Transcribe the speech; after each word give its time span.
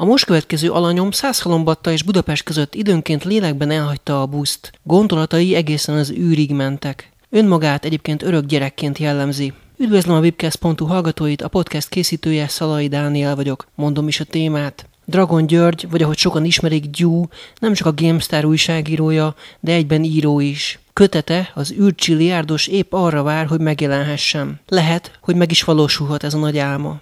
A 0.00 0.04
most 0.04 0.24
következő 0.24 0.70
alanyom 0.70 1.10
Százhalombatta 1.10 1.92
és 1.92 2.02
Budapest 2.02 2.42
között 2.42 2.74
időnként 2.74 3.24
lélekben 3.24 3.70
elhagyta 3.70 4.20
a 4.20 4.26
buszt. 4.26 4.72
Gondolatai 4.82 5.54
egészen 5.54 5.96
az 5.96 6.10
űrig 6.10 6.52
mentek. 6.52 7.12
Önmagát 7.30 7.84
egyébként 7.84 8.22
örök 8.22 8.44
gyerekként 8.44 8.98
jellemzi. 8.98 9.52
Üdvözlöm 9.76 10.16
a 10.16 10.20
webcast.hu 10.20 10.86
hallgatóit, 10.86 11.42
a 11.42 11.48
podcast 11.48 11.88
készítője 11.88 12.48
Szalai 12.48 12.88
Dániel 12.88 13.36
vagyok. 13.36 13.66
Mondom 13.74 14.08
is 14.08 14.20
a 14.20 14.24
témát. 14.24 14.86
Dragon 15.04 15.46
György, 15.46 15.86
vagy 15.90 16.02
ahogy 16.02 16.18
sokan 16.18 16.44
ismerik, 16.44 16.90
Gyú, 16.90 17.28
nem 17.60 17.72
csak 17.74 17.86
a 17.86 17.94
GameStar 17.94 18.44
újságírója, 18.44 19.34
de 19.60 19.72
egyben 19.72 20.04
író 20.04 20.40
is. 20.40 20.78
Kötete, 20.92 21.50
az 21.54 21.72
űrcsiliárdos 21.72 22.66
épp 22.66 22.92
arra 22.92 23.22
vár, 23.22 23.46
hogy 23.46 23.60
megjelenhessen. 23.60 24.60
Lehet, 24.68 25.18
hogy 25.20 25.34
meg 25.34 25.50
is 25.50 25.62
valósulhat 25.62 26.24
ez 26.24 26.34
a 26.34 26.38
nagy 26.38 26.58
álma. 26.58 27.00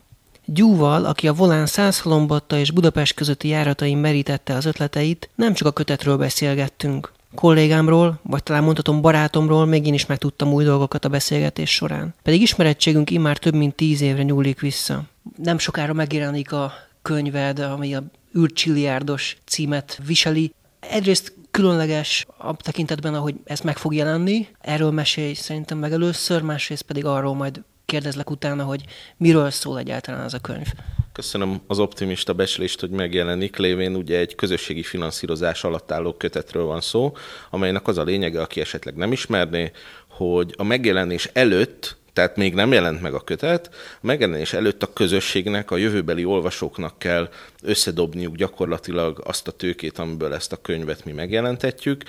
Gyúval, 0.48 1.04
aki 1.04 1.28
a 1.28 1.32
volán 1.32 1.66
Százhalombatta 1.66 2.58
és 2.58 2.70
Budapest 2.70 3.14
közötti 3.14 3.48
járatain 3.48 3.98
merítette 3.98 4.54
az 4.54 4.64
ötleteit, 4.64 5.30
nem 5.34 5.54
csak 5.54 5.68
a 5.68 5.72
kötetről 5.72 6.16
beszélgettünk. 6.16 7.12
Kollégámról, 7.34 8.20
vagy 8.22 8.42
talán 8.42 8.62
mondhatom 8.62 9.00
barátomról 9.00 9.66
még 9.66 9.86
én 9.86 9.94
is 9.94 10.06
megtudtam 10.06 10.52
új 10.52 10.64
dolgokat 10.64 11.04
a 11.04 11.08
beszélgetés 11.08 11.70
során. 11.70 12.14
Pedig 12.22 12.40
ismerettségünk 12.40 13.10
immár 13.10 13.38
több 13.38 13.54
mint 13.54 13.74
tíz 13.74 14.00
évre 14.00 14.22
nyúlik 14.22 14.60
vissza. 14.60 15.02
Nem 15.42 15.58
sokára 15.58 15.92
megjelenik 15.92 16.52
a 16.52 16.72
könyved, 17.02 17.58
ami 17.58 17.94
a 17.94 18.02
űrcsiliárdos 18.38 19.36
címet 19.44 19.98
viseli. 20.06 20.52
Egyrészt 20.80 21.34
különleges 21.50 22.26
a 22.38 22.56
tekintetben, 22.56 23.14
ahogy 23.14 23.34
ez 23.44 23.60
meg 23.60 23.76
fog 23.76 23.94
jelenni. 23.94 24.48
Erről 24.60 24.90
mesélj 24.90 25.32
szerintem 25.32 25.78
meg 25.78 25.92
először, 25.92 26.42
másrészt 26.42 26.82
pedig 26.82 27.04
arról 27.04 27.34
majd 27.34 27.62
kérdezlek 27.86 28.30
utána, 28.30 28.64
hogy 28.64 28.84
miről 29.16 29.50
szól 29.50 29.78
egyáltalán 29.78 30.24
ez 30.24 30.34
a 30.34 30.38
könyv. 30.38 30.66
Köszönöm 31.12 31.60
az 31.66 31.78
optimista 31.78 32.32
becslést, 32.32 32.80
hogy 32.80 32.90
megjelenik. 32.90 33.56
Lévén 33.56 33.94
ugye 33.94 34.18
egy 34.18 34.34
közösségi 34.34 34.82
finanszírozás 34.82 35.64
alatt 35.64 35.92
álló 35.92 36.14
kötetről 36.14 36.64
van 36.64 36.80
szó, 36.80 37.16
amelynek 37.50 37.86
az 37.88 37.98
a 37.98 38.04
lényege, 38.04 38.40
aki 38.40 38.60
esetleg 38.60 38.94
nem 38.94 39.12
ismerné, 39.12 39.70
hogy 40.08 40.54
a 40.56 40.62
megjelenés 40.62 41.30
előtt 41.32 41.96
tehát 42.16 42.36
még 42.36 42.54
nem 42.54 42.72
jelent 42.72 43.00
meg 43.00 43.14
a 43.14 43.20
kötet. 43.20 43.70
A 43.74 44.06
megjelenés 44.06 44.52
előtt 44.52 44.82
a 44.82 44.92
közösségnek, 44.92 45.70
a 45.70 45.76
jövőbeli 45.76 46.24
olvasóknak 46.24 46.98
kell 46.98 47.28
összedobniuk 47.62 48.36
gyakorlatilag 48.36 49.22
azt 49.24 49.48
a 49.48 49.50
tőkét, 49.50 49.98
amiből 49.98 50.34
ezt 50.34 50.52
a 50.52 50.56
könyvet 50.56 51.04
mi 51.04 51.12
megjelentetjük, 51.12 52.02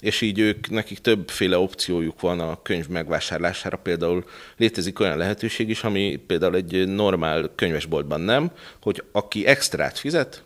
és 0.00 0.20
így 0.20 0.38
ők, 0.38 0.70
nekik 0.70 0.98
többféle 0.98 1.58
opciójuk 1.58 2.20
van 2.20 2.40
a 2.40 2.62
könyv 2.62 2.88
megvásárlására. 2.88 3.76
Például 3.76 4.24
létezik 4.56 5.00
olyan 5.00 5.16
lehetőség 5.16 5.68
is, 5.68 5.82
ami 5.82 6.16
például 6.26 6.54
egy 6.54 6.88
normál 6.88 7.50
könyvesboltban 7.54 8.20
nem, 8.20 8.50
hogy 8.80 9.04
aki 9.12 9.46
extrát 9.46 9.98
fizet, 9.98 10.42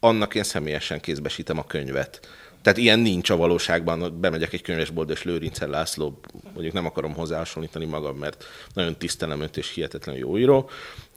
annak 0.00 0.34
én 0.34 0.42
személyesen 0.42 1.00
kézbesítem 1.00 1.58
a 1.58 1.66
könyvet. 1.66 2.20
Tehát 2.62 2.78
ilyen 2.78 2.98
nincs 2.98 3.30
a 3.30 3.36
valóságban, 3.36 4.20
bemegyek 4.20 4.52
egy 4.52 4.62
könyvesboltba, 4.62 5.12
és 5.12 5.22
Lőrincel 5.22 5.68
László, 5.68 6.20
mondjuk 6.52 6.74
nem 6.74 6.86
akarom 6.86 7.14
hozzáhasonlítani 7.14 7.84
magam, 7.84 8.16
mert 8.16 8.44
nagyon 8.74 8.96
tisztelem 8.96 9.42
őt, 9.42 9.56
és 9.56 9.74
hihetetlen 9.74 10.16
jó 10.16 10.38
író. 10.38 10.70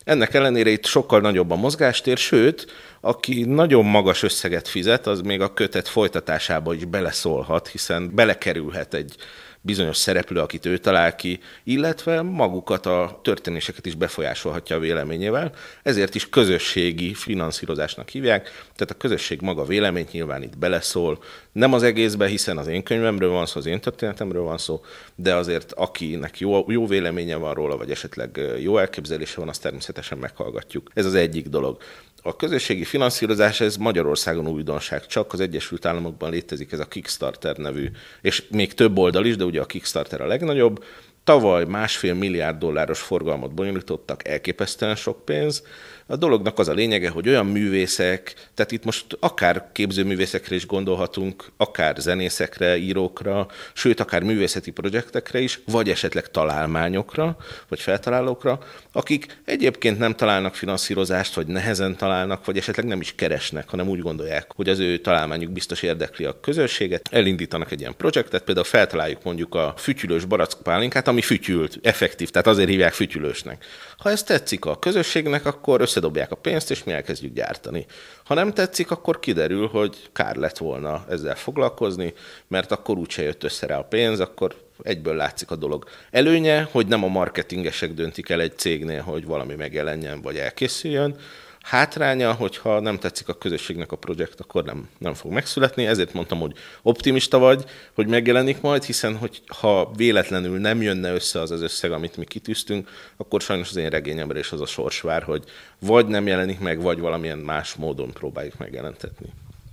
Ennek 0.03 0.33
ellenére 0.33 0.69
itt 0.69 0.85
sokkal 0.85 1.21
nagyobb 1.21 1.51
a 1.51 1.55
mozgástér, 1.55 2.17
sőt, 2.17 2.71
aki 3.01 3.43
nagyon 3.43 3.85
magas 3.85 4.23
összeget 4.23 4.67
fizet, 4.67 5.07
az 5.07 5.21
még 5.21 5.41
a 5.41 5.53
kötet 5.53 5.87
folytatásába 5.87 6.73
is 6.73 6.85
beleszólhat, 6.85 7.67
hiszen 7.67 8.15
belekerülhet 8.15 8.93
egy 8.93 9.15
bizonyos 9.61 9.97
szereplő, 9.97 10.39
akit 10.39 10.65
ő 10.65 10.77
talál 10.77 11.15
ki, 11.15 11.39
illetve 11.63 12.21
magukat 12.21 12.85
a 12.85 13.19
történéseket 13.23 13.85
is 13.85 13.95
befolyásolhatja 13.95 14.75
a 14.75 14.79
véleményével. 14.79 15.51
Ezért 15.83 16.15
is 16.15 16.29
közösségi 16.29 17.13
finanszírozásnak 17.13 18.09
hívják, 18.09 18.43
tehát 18.75 18.93
a 18.93 18.97
közösség 18.97 19.41
maga 19.41 19.65
véleményt 19.65 20.11
nyilván 20.11 20.43
itt 20.43 20.57
beleszól. 20.57 21.23
Nem 21.51 21.73
az 21.73 21.83
egészben, 21.83 22.27
hiszen 22.27 22.57
az 22.57 22.67
én 22.67 22.83
könyvemről 22.83 23.29
van 23.29 23.45
szó, 23.45 23.59
az 23.59 23.65
én 23.65 23.79
történetemről 23.79 24.43
van 24.43 24.57
szó, 24.57 24.81
de 25.15 25.35
azért 25.35 25.71
akinek 25.71 26.39
jó, 26.39 26.71
jó 26.71 26.87
véleménye 26.87 27.35
van 27.35 27.53
róla, 27.53 27.77
vagy 27.77 27.91
esetleg 27.91 28.39
jó 28.59 28.77
elképzelése 28.77 29.39
van, 29.39 29.49
azt 29.49 29.61
természetesen 29.61 30.17
meghallgatjuk. 30.17 30.91
Ez 30.93 31.05
az 31.05 31.13
egyik 31.15 31.47
dolog. 31.47 31.77
A 32.23 32.35
közösségi 32.35 32.83
finanszírozás 32.83 33.61
ez 33.61 33.75
Magyarországon 33.77 34.47
újdonság, 34.47 35.05
csak 35.05 35.33
az 35.33 35.39
Egyesült 35.39 35.85
Államokban 35.85 36.31
létezik 36.31 36.71
ez 36.71 36.79
a 36.79 36.85
Kickstarter 36.85 37.57
nevű, 37.57 37.89
és 38.21 38.43
még 38.51 38.73
több 38.73 38.97
oldal 38.97 39.25
is, 39.25 39.35
de 39.35 39.43
ugye 39.43 39.61
a 39.61 39.65
Kickstarter 39.65 40.21
a 40.21 40.27
legnagyobb. 40.27 40.83
Tavaly 41.23 41.65
másfél 41.65 42.13
milliárd 42.13 42.57
dolláros 42.57 42.99
forgalmat 42.99 43.53
bonyolítottak, 43.53 44.27
elképesztően 44.27 44.95
sok 44.95 45.25
pénz, 45.25 45.63
a 46.11 46.15
dolognak 46.15 46.59
az 46.59 46.67
a 46.67 46.73
lényege, 46.73 47.09
hogy 47.09 47.27
olyan 47.27 47.45
művészek, 47.45 48.33
tehát 48.53 48.71
itt 48.71 48.83
most 48.83 49.05
akár 49.19 49.69
képzőművészekre 49.71 50.55
is 50.55 50.65
gondolhatunk, 50.65 51.45
akár 51.57 51.95
zenészekre, 51.97 52.77
írókra, 52.77 53.47
sőt, 53.73 53.99
akár 53.99 54.23
művészeti 54.23 54.71
projektekre 54.71 55.39
is, 55.39 55.59
vagy 55.65 55.89
esetleg 55.89 56.31
találmányokra, 56.31 57.37
vagy 57.67 57.79
feltalálókra, 57.79 58.59
akik 58.91 59.37
egyébként 59.45 59.97
nem 59.97 60.15
találnak 60.15 60.55
finanszírozást, 60.55 61.33
vagy 61.33 61.47
nehezen 61.47 61.95
találnak, 61.95 62.45
vagy 62.45 62.57
esetleg 62.57 62.85
nem 62.85 63.01
is 63.01 63.15
keresnek, 63.15 63.69
hanem 63.69 63.87
úgy 63.87 63.99
gondolják, 63.99 64.51
hogy 64.55 64.69
az 64.69 64.79
ő 64.79 64.97
találmányuk 64.97 65.51
biztos 65.51 65.81
érdekli 65.81 66.25
a 66.25 66.39
közönséget, 66.39 67.09
elindítanak 67.11 67.71
egy 67.71 67.79
ilyen 67.79 67.95
projektet, 67.97 68.43
például 68.43 68.65
feltaláljuk 68.65 69.23
mondjuk 69.23 69.55
a 69.55 69.73
fütyülős 69.77 70.25
barackpálinkát, 70.25 71.07
ami 71.07 71.21
fütyült, 71.21 71.79
effektív, 71.81 72.29
tehát 72.29 72.47
azért 72.47 72.69
hívják 72.69 72.93
fütyülősnek. 72.93 73.65
Ha 73.97 74.09
ez 74.09 74.23
tetszik 74.23 74.65
a 74.65 74.79
közösségnek, 74.79 75.45
akkor 75.45 75.81
összedobják 76.01 76.31
a 76.31 76.35
pénzt, 76.35 76.71
és 76.71 76.83
mi 76.83 76.91
elkezdjük 76.91 77.33
gyártani. 77.33 77.85
Ha 78.23 78.33
nem 78.33 78.53
tetszik, 78.53 78.91
akkor 78.91 79.19
kiderül, 79.19 79.67
hogy 79.67 80.09
kár 80.13 80.35
lett 80.35 80.57
volna 80.57 81.05
ezzel 81.09 81.35
foglalkozni, 81.35 82.13
mert 82.47 82.71
akkor 82.71 82.97
úgyse 82.97 83.21
jött 83.21 83.43
össze 83.43 83.67
rá 83.67 83.77
a 83.77 83.83
pénz, 83.83 84.19
akkor 84.19 84.55
egyből 84.83 85.15
látszik 85.15 85.51
a 85.51 85.55
dolog. 85.55 85.85
Előnye, 86.11 86.67
hogy 86.71 86.87
nem 86.87 87.03
a 87.03 87.07
marketingesek 87.07 87.93
döntik 87.93 88.29
el 88.29 88.41
egy 88.41 88.57
cégnél, 88.57 89.01
hogy 89.01 89.25
valami 89.25 89.55
megjelenjen 89.55 90.21
vagy 90.21 90.37
elkészüljön, 90.37 91.15
Hátránya, 91.61 92.33
hogyha 92.33 92.79
nem 92.79 92.99
tetszik 92.99 93.27
a 93.27 93.33
közösségnek 93.33 93.91
a 93.91 93.95
projekt, 93.95 94.39
akkor 94.39 94.63
nem, 94.63 94.89
nem 94.97 95.13
fog 95.13 95.31
megszületni. 95.31 95.85
Ezért 95.85 96.13
mondtam, 96.13 96.39
hogy 96.39 96.53
optimista 96.81 97.37
vagy, 97.37 97.63
hogy 97.93 98.07
megjelenik 98.07 98.61
majd, 98.61 98.83
hiszen 98.83 99.17
hogy 99.17 99.41
ha 99.47 99.91
véletlenül 99.95 100.59
nem 100.59 100.81
jönne 100.81 101.13
össze 101.13 101.39
az 101.39 101.51
az 101.51 101.61
összeg, 101.61 101.91
amit 101.91 102.17
mi 102.17 102.25
kitűztünk, 102.25 102.89
akkor 103.17 103.41
sajnos 103.41 103.69
az 103.69 103.75
én 103.75 103.89
regényemre 103.89 104.39
is 104.39 104.51
az 104.51 104.61
a 104.61 104.65
sors 104.65 105.01
vár, 105.01 105.23
hogy 105.23 105.43
vagy 105.79 106.07
nem 106.07 106.27
jelenik 106.27 106.59
meg, 106.59 106.81
vagy 106.81 106.99
valamilyen 106.99 107.37
más 107.37 107.73
módon 107.73 108.11
próbáljuk 108.11 108.57
megjelentetni. 108.57 109.27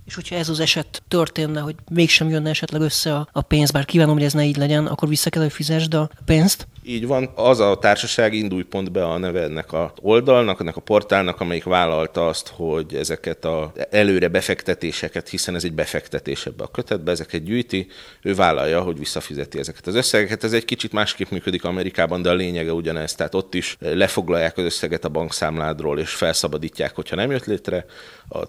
És 0.09 0.15
hogyha 0.15 0.35
ez 0.35 0.49
az 0.49 0.59
eset 0.59 1.03
történne, 1.07 1.59
hogy 1.59 1.75
mégsem 1.91 2.29
jönne 2.29 2.49
esetleg 2.49 2.81
össze 2.81 3.15
a, 3.15 3.27
a 3.31 3.41
pénz, 3.41 3.71
bár 3.71 3.85
kívánom, 3.85 4.13
hogy 4.13 4.23
ez 4.23 4.33
ne 4.33 4.43
így 4.43 4.57
legyen, 4.57 4.85
akkor 4.85 5.09
vissza 5.09 5.29
kell, 5.29 5.41
hogy 5.41 5.51
fizesd 5.51 5.93
a 5.93 6.09
pénzt? 6.25 6.67
Így 6.83 7.07
van, 7.07 7.31
az 7.35 7.59
a 7.59 7.77
társaság 7.77 8.33
indulj 8.33 8.63
pont 8.63 8.91
be 8.91 9.05
a 9.05 9.17
neve 9.17 9.41
ennek 9.41 9.73
a 9.73 9.93
oldalnak, 10.01 10.59
ennek 10.59 10.75
a 10.75 10.81
portálnak, 10.81 11.41
amelyik 11.41 11.63
vállalta 11.63 12.27
azt, 12.27 12.47
hogy 12.55 12.93
ezeket 12.93 13.45
a 13.45 13.71
előre 13.89 14.27
befektetéseket, 14.27 15.29
hiszen 15.29 15.55
ez 15.55 15.63
egy 15.63 15.73
befektetés 15.73 16.45
ebbe 16.45 16.63
a 16.63 16.67
kötetbe, 16.67 17.11
ezeket 17.11 17.43
gyűjti, 17.43 17.87
ő 18.21 18.35
vállalja, 18.35 18.81
hogy 18.81 18.97
visszafizeti 18.97 19.59
ezeket 19.59 19.87
az 19.87 19.95
összegeket. 19.95 20.43
Ez 20.43 20.53
egy 20.53 20.65
kicsit 20.65 20.91
másképp 20.91 21.29
működik 21.29 21.63
Amerikában, 21.63 22.21
de 22.21 22.29
a 22.29 22.33
lényege 22.33 22.73
ugyanez. 22.73 23.15
Tehát 23.15 23.35
ott 23.35 23.53
is 23.53 23.77
lefoglalják 23.79 24.57
az 24.57 24.63
összeget 24.63 25.05
a 25.05 25.09
bankszámládról, 25.09 25.99
és 25.99 26.09
felszabadítják, 26.09 26.95
hogyha 26.95 27.15
nem 27.15 27.31
jött 27.31 27.45
létre. 27.45 27.85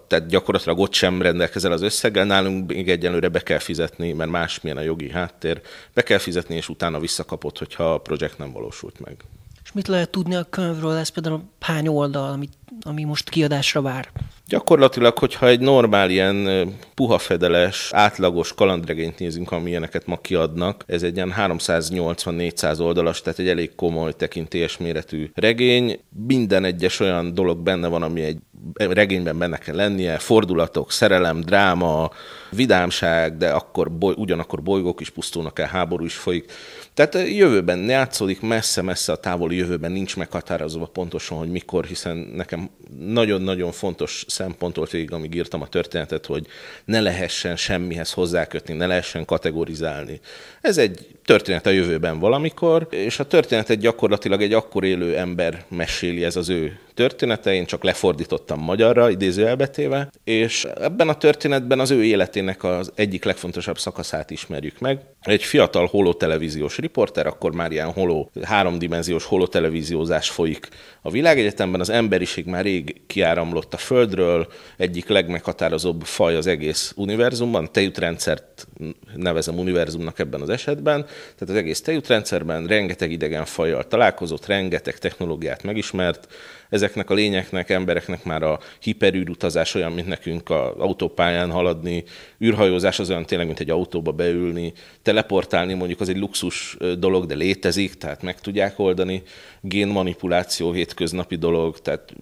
Tehát 0.07 0.27
gyakorlatilag 0.27 0.79
ott 0.79 0.93
sem 0.93 1.21
rendelkezel 1.51 1.71
az 1.71 1.81
összeggel, 1.81 2.25
nálunk 2.25 2.67
még 2.67 2.89
egyenlőre 2.89 3.29
be 3.29 3.39
kell 3.39 3.59
fizetni, 3.59 4.11
mert 4.13 4.29
másmilyen 4.29 4.77
a 4.77 4.81
jogi 4.81 5.09
háttér. 5.09 5.61
Be 5.93 6.01
kell 6.01 6.17
fizetni, 6.17 6.55
és 6.55 6.69
utána 6.69 6.99
visszakapod, 6.99 7.57
hogyha 7.57 7.93
a 7.93 7.97
projekt 7.97 8.19
projekt 8.31 8.37
nem 8.37 8.51
valósult 8.51 8.99
meg. 8.99 9.15
És 9.63 9.71
mit 9.71 9.87
lehet 9.87 10.09
tudni 10.09 10.35
a 10.35 10.43
könyvről? 10.43 10.95
Ez 10.95 11.09
például 11.09 11.43
hány 11.59 11.87
oldal, 11.87 12.31
ami, 12.31 12.49
ami 12.81 13.03
most 13.03 13.29
kiadásra 13.29 13.81
vár? 13.81 14.09
Gyakorlatilag, 14.47 15.17
hogyha 15.17 15.47
egy 15.47 15.59
normál 15.59 16.09
ilyen 16.09 16.69
puha 16.95 17.17
fedeles, 17.17 17.89
átlagos 17.91 18.53
kalandregényt 18.53 19.19
nézünk, 19.19 19.51
amilyeneket 19.51 20.05
ma 20.05 20.17
kiadnak, 20.17 20.83
ez 20.87 21.03
egy 21.03 21.15
ilyen 21.15 21.33
380-400 21.37 22.79
oldalas, 22.79 23.21
tehát 23.21 23.39
egy 23.39 23.47
elég 23.47 23.75
komoly 23.75 24.13
tekintélyes 24.13 24.77
méretű 24.77 25.31
regény. 25.33 25.99
Minden 26.27 26.63
egyes 26.63 26.99
olyan 26.99 27.33
dolog 27.33 27.59
benne 27.59 27.87
van, 27.87 28.01
ami 28.01 28.21
egy 28.21 28.37
regényben 28.73 29.37
benne 29.37 29.57
kell 29.57 29.75
lennie, 29.75 30.17
fordulatok, 30.17 30.91
szerelem, 30.91 31.41
dráma, 31.41 32.11
vidámság, 32.49 33.37
de 33.37 33.49
akkor 33.49 33.91
boly, 33.91 34.13
ugyanakkor 34.17 34.61
bolygók 34.61 35.01
is 35.01 35.09
pusztulnak 35.09 35.59
el, 35.59 35.67
háború 35.67 36.05
is 36.05 36.15
folyik. 36.15 36.51
Tehát 36.93 37.13
jövőben 37.13 37.79
játszódik, 37.79 38.41
messze-messze 38.41 39.11
a 39.11 39.15
távoli 39.15 39.55
jövőben 39.55 39.91
nincs 39.91 40.17
meghatározva 40.17 40.85
pontosan, 40.85 41.37
hogy 41.37 41.51
mikor, 41.51 41.85
hiszen 41.85 42.17
nekem 42.17 42.69
nagyon-nagyon 42.99 43.71
fontos 43.71 44.25
szempont 44.27 44.75
volt 44.75 44.91
végig, 44.91 45.11
amíg 45.11 45.35
írtam 45.35 45.61
a 45.61 45.67
történetet, 45.67 46.25
hogy 46.25 46.47
ne 46.85 46.99
lehessen 46.99 47.55
semmihez 47.55 48.11
hozzákötni, 48.11 48.73
ne 48.73 48.85
lehessen 48.85 49.25
kategorizálni. 49.25 50.19
Ez 50.61 50.77
egy 50.77 51.07
történet 51.25 51.65
a 51.65 51.69
jövőben 51.69 52.19
valamikor, 52.19 52.87
és 52.89 53.19
a 53.19 53.27
történetet 53.27 53.79
gyakorlatilag 53.79 54.41
egy 54.41 54.53
akkor 54.53 54.83
élő 54.83 55.17
ember 55.17 55.63
meséli, 55.67 56.23
ez 56.23 56.35
az 56.35 56.49
ő 56.49 56.79
története, 56.93 57.53
én 57.53 57.65
csak 57.65 57.83
lefordítottam 57.83 58.50
fordítottam 58.51 58.59
magyarra, 58.59 59.09
idéző 59.09 59.47
elbetéve, 59.47 60.09
és 60.23 60.65
ebben 60.65 61.09
a 61.09 61.17
történetben 61.17 61.79
az 61.79 61.91
ő 61.91 62.03
életének 62.03 62.63
az 62.63 62.91
egyik 62.95 63.23
legfontosabb 63.23 63.77
szakaszát 63.77 64.31
ismerjük 64.31 64.79
meg. 64.79 64.99
Egy 65.21 65.43
fiatal 65.43 65.85
holotelevíziós 65.85 66.77
riporter, 66.77 67.27
akkor 67.27 67.53
már 67.53 67.71
ilyen 67.71 67.91
holo, 67.91 68.27
háromdimenziós 68.43 69.25
holotelevíziózás 69.25 70.29
folyik 70.29 70.67
a 71.01 71.11
világegyetemben, 71.11 71.79
az 71.79 71.89
emberiség 71.89 72.45
már 72.45 72.63
rég 72.63 73.01
kiáramlott 73.07 73.73
a 73.73 73.77
Földről, 73.77 74.47
egyik 74.77 75.07
legmeghatározóbb 75.07 76.01
faj 76.03 76.35
az 76.35 76.47
egész 76.47 76.93
univerzumban, 76.95 77.71
tejútrendszert 77.71 78.67
nevezem 79.15 79.59
univerzumnak 79.59 80.19
ebben 80.19 80.41
az 80.41 80.49
esetben, 80.49 81.01
tehát 81.03 81.49
az 81.49 81.55
egész 81.55 81.81
tejútrendszerben 81.81 82.67
rengeteg 82.67 83.11
idegen 83.11 83.45
fajjal 83.45 83.83
találkozott, 83.87 84.45
rengeteg 84.45 84.97
technológiát 84.97 85.63
megismert, 85.63 86.27
ezeknek 86.71 87.09
a 87.09 87.13
lényeknek, 87.13 87.69
embereknek 87.69 88.23
már 88.23 88.43
a 88.43 88.59
hiperűrutazás 88.79 89.75
olyan, 89.75 89.91
mint 89.91 90.07
nekünk 90.07 90.49
a 90.49 90.75
autópályán 90.77 91.51
haladni, 91.51 92.03
űrhajózás 92.43 92.99
az 92.99 93.09
olyan 93.09 93.25
tényleg, 93.25 93.47
mint 93.47 93.59
egy 93.59 93.69
autóba 93.69 94.11
beülni, 94.11 94.73
teleportálni 95.01 95.73
mondjuk 95.73 95.99
az 95.99 96.09
egy 96.09 96.17
luxus 96.17 96.77
dolog, 96.97 97.25
de 97.25 97.35
létezik, 97.35 97.93
tehát 97.93 98.21
meg 98.21 98.39
tudják 98.39 98.79
oldani, 98.79 99.23
génmanipuláció 99.61 100.71
hétköznapi 100.71 101.35
dolog, 101.35 101.79
tehát 101.79 102.13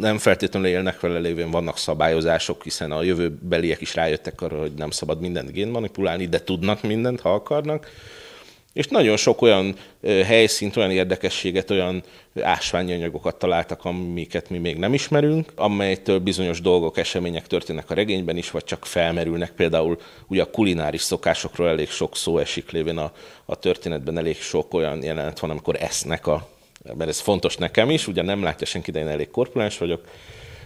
nem 0.00 0.18
feltétlenül 0.18 0.68
élnek 0.68 1.00
vele 1.00 1.18
lévén, 1.18 1.50
vannak 1.50 1.78
szabályozások, 1.78 2.62
hiszen 2.62 2.90
a 2.90 3.02
jövőbeliek 3.02 3.80
is 3.80 3.94
rájöttek 3.94 4.40
arra, 4.40 4.60
hogy 4.60 4.72
nem 4.76 4.90
szabad 4.90 5.20
mindent 5.20 5.52
génmanipulálni, 5.52 6.26
de 6.26 6.44
tudnak 6.44 6.82
mindent, 6.82 7.20
ha 7.20 7.34
akarnak. 7.34 7.90
És 8.72 8.86
nagyon 8.86 9.16
sok 9.16 9.42
olyan 9.42 9.76
helyszínt, 10.02 10.76
olyan 10.76 10.90
érdekességet, 10.90 11.70
olyan 11.70 12.02
ásványi 12.40 12.92
anyagokat 12.92 13.36
találtak, 13.38 13.84
amiket 13.84 14.50
mi 14.50 14.58
még 14.58 14.76
nem 14.76 14.94
ismerünk, 14.94 15.52
amelytől 15.54 16.18
bizonyos 16.18 16.60
dolgok, 16.60 16.98
események 16.98 17.46
történnek 17.46 17.90
a 17.90 17.94
regényben 17.94 18.36
is, 18.36 18.50
vagy 18.50 18.64
csak 18.64 18.86
felmerülnek. 18.86 19.50
Például 19.50 19.98
ugye 20.26 20.42
a 20.42 20.50
kulináris 20.50 21.00
szokásokról 21.00 21.68
elég 21.68 21.88
sok 21.88 22.16
szó 22.16 22.38
esik 22.38 22.70
lévén 22.70 22.98
a, 22.98 23.12
a 23.44 23.58
történetben, 23.58 24.18
elég 24.18 24.36
sok 24.36 24.74
olyan 24.74 25.02
jelenet 25.02 25.38
van, 25.38 25.50
amikor 25.50 25.76
esznek 25.80 26.26
a 26.26 26.50
mert 26.96 27.10
ez 27.10 27.20
fontos 27.20 27.56
nekem 27.56 27.90
is, 27.90 28.06
ugye 28.06 28.22
nem 28.22 28.42
látja 28.42 28.66
senki, 28.66 28.90
de 28.90 28.98
én 28.98 29.08
elég 29.08 29.30
korpulens 29.30 29.78
vagyok, 29.78 30.04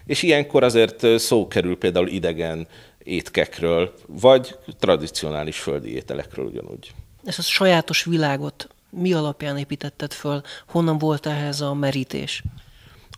és 0.07 0.23
ilyenkor 0.23 0.63
azért 0.63 1.19
szó 1.19 1.49
kerül 1.49 1.79
például 1.79 2.09
idegen 2.09 2.69
étkekről, 3.03 3.95
vagy 4.07 4.57
tradicionális 4.79 5.59
földi 5.59 5.95
ételekről 5.95 6.47
ugyanúgy 6.47 6.91
ezt 7.27 7.39
a 7.39 7.43
sajátos 7.43 8.05
világot 8.05 8.69
mi 8.91 9.13
alapján 9.13 9.59
építetted 9.59 10.13
föl? 10.13 10.43
Honnan 10.67 10.99
volt 10.99 11.27
ehhez 11.27 11.61
a 11.61 11.75
merítés? 11.75 12.43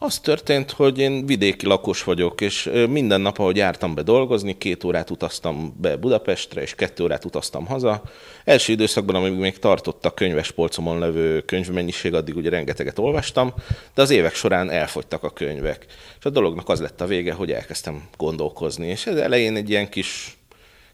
Az 0.01 0.19
történt, 0.19 0.71
hogy 0.71 0.99
én 0.99 1.27
vidéki 1.27 1.67
lakos 1.67 2.05
vagyok, 2.05 2.41
és 2.41 2.71
minden 2.89 3.21
nap, 3.21 3.39
ahogy 3.39 3.57
jártam 3.57 3.95
be 3.95 4.03
dolgozni, 4.03 4.59
két 4.59 4.85
órát 4.85 5.11
utaztam 5.11 5.75
be 5.81 5.97
Budapestre, 5.97 6.63
és 6.63 6.75
kettő 6.75 7.03
órát 7.03 7.25
utaztam 7.25 7.67
haza. 7.67 8.03
Első 8.45 8.73
időszakban, 8.73 9.15
amíg 9.15 9.33
még 9.33 9.59
tartott 9.59 10.05
a 10.05 10.15
könyves 10.15 10.55
levő 10.85 11.41
könyvmennyiség, 11.41 12.15
addig 12.15 12.37
ugye 12.37 12.51
rengeteget 12.51 12.99
olvastam, 12.99 13.53
de 13.95 14.03
az 14.03 14.11
évek 14.11 14.35
során 14.35 14.71
elfogytak 14.71 15.23
a 15.23 15.31
könyvek. 15.31 15.87
És 16.19 16.25
a 16.25 16.31
dolognak 16.31 16.69
az 16.69 16.81
lett 16.81 17.01
a 17.01 17.07
vége, 17.07 17.33
hogy 17.33 17.53
elkezdtem 17.53 18.09
gondolkozni, 18.17 18.87
és 18.87 19.07
ez 19.07 19.17
elején 19.17 19.57
egy 19.57 19.71
ilyen 19.71 19.89
kis, 19.89 20.38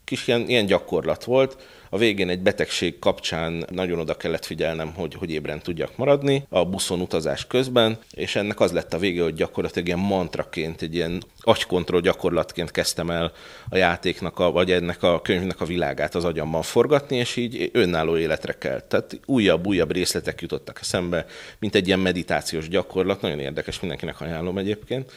kis 0.05 0.27
ilyen, 0.27 0.49
ilyen 0.49 0.65
gyakorlat 0.65 1.23
volt, 1.23 1.57
a 1.89 1.97
végén 1.97 2.29
egy 2.29 2.41
betegség 2.41 2.99
kapcsán 2.99 3.65
nagyon 3.71 3.99
oda 3.99 4.17
kellett 4.17 4.45
figyelnem, 4.45 4.93
hogy, 4.93 5.13
hogy 5.13 5.31
ébren 5.31 5.61
tudjak 5.61 5.97
maradni 5.97 6.45
a 6.49 6.65
buszon 6.65 7.01
utazás 7.01 7.47
közben, 7.47 7.97
és 8.11 8.35
ennek 8.35 8.59
az 8.59 8.71
lett 8.71 8.93
a 8.93 8.97
vége, 8.97 9.23
hogy 9.23 9.33
gyakorlatilag 9.33 9.87
ilyen 9.87 9.99
mantraként, 9.99 10.81
egy 10.81 10.95
ilyen 10.95 11.23
agykontroll 11.39 12.01
gyakorlatként 12.01 12.71
kezdtem 12.71 13.09
el 13.09 13.31
a 13.69 13.77
játéknak, 13.77 14.39
a, 14.39 14.51
vagy 14.51 14.71
ennek 14.71 15.03
a 15.03 15.21
könyvnek 15.21 15.61
a 15.61 15.65
világát 15.65 16.15
az 16.15 16.25
agyamban 16.25 16.61
forgatni, 16.61 17.17
és 17.17 17.35
így 17.35 17.69
önálló 17.73 18.17
életre 18.17 18.53
kell. 18.53 18.81
Tehát 18.81 19.19
újabb-újabb 19.25 19.91
részletek 19.91 20.41
jutottak 20.41 20.79
eszembe, 20.81 21.25
mint 21.59 21.75
egy 21.75 21.87
ilyen 21.87 21.99
meditációs 21.99 22.67
gyakorlat, 22.67 23.21
nagyon 23.21 23.39
érdekes, 23.39 23.79
mindenkinek 23.79 24.21
ajánlom 24.21 24.57
egyébként 24.57 25.11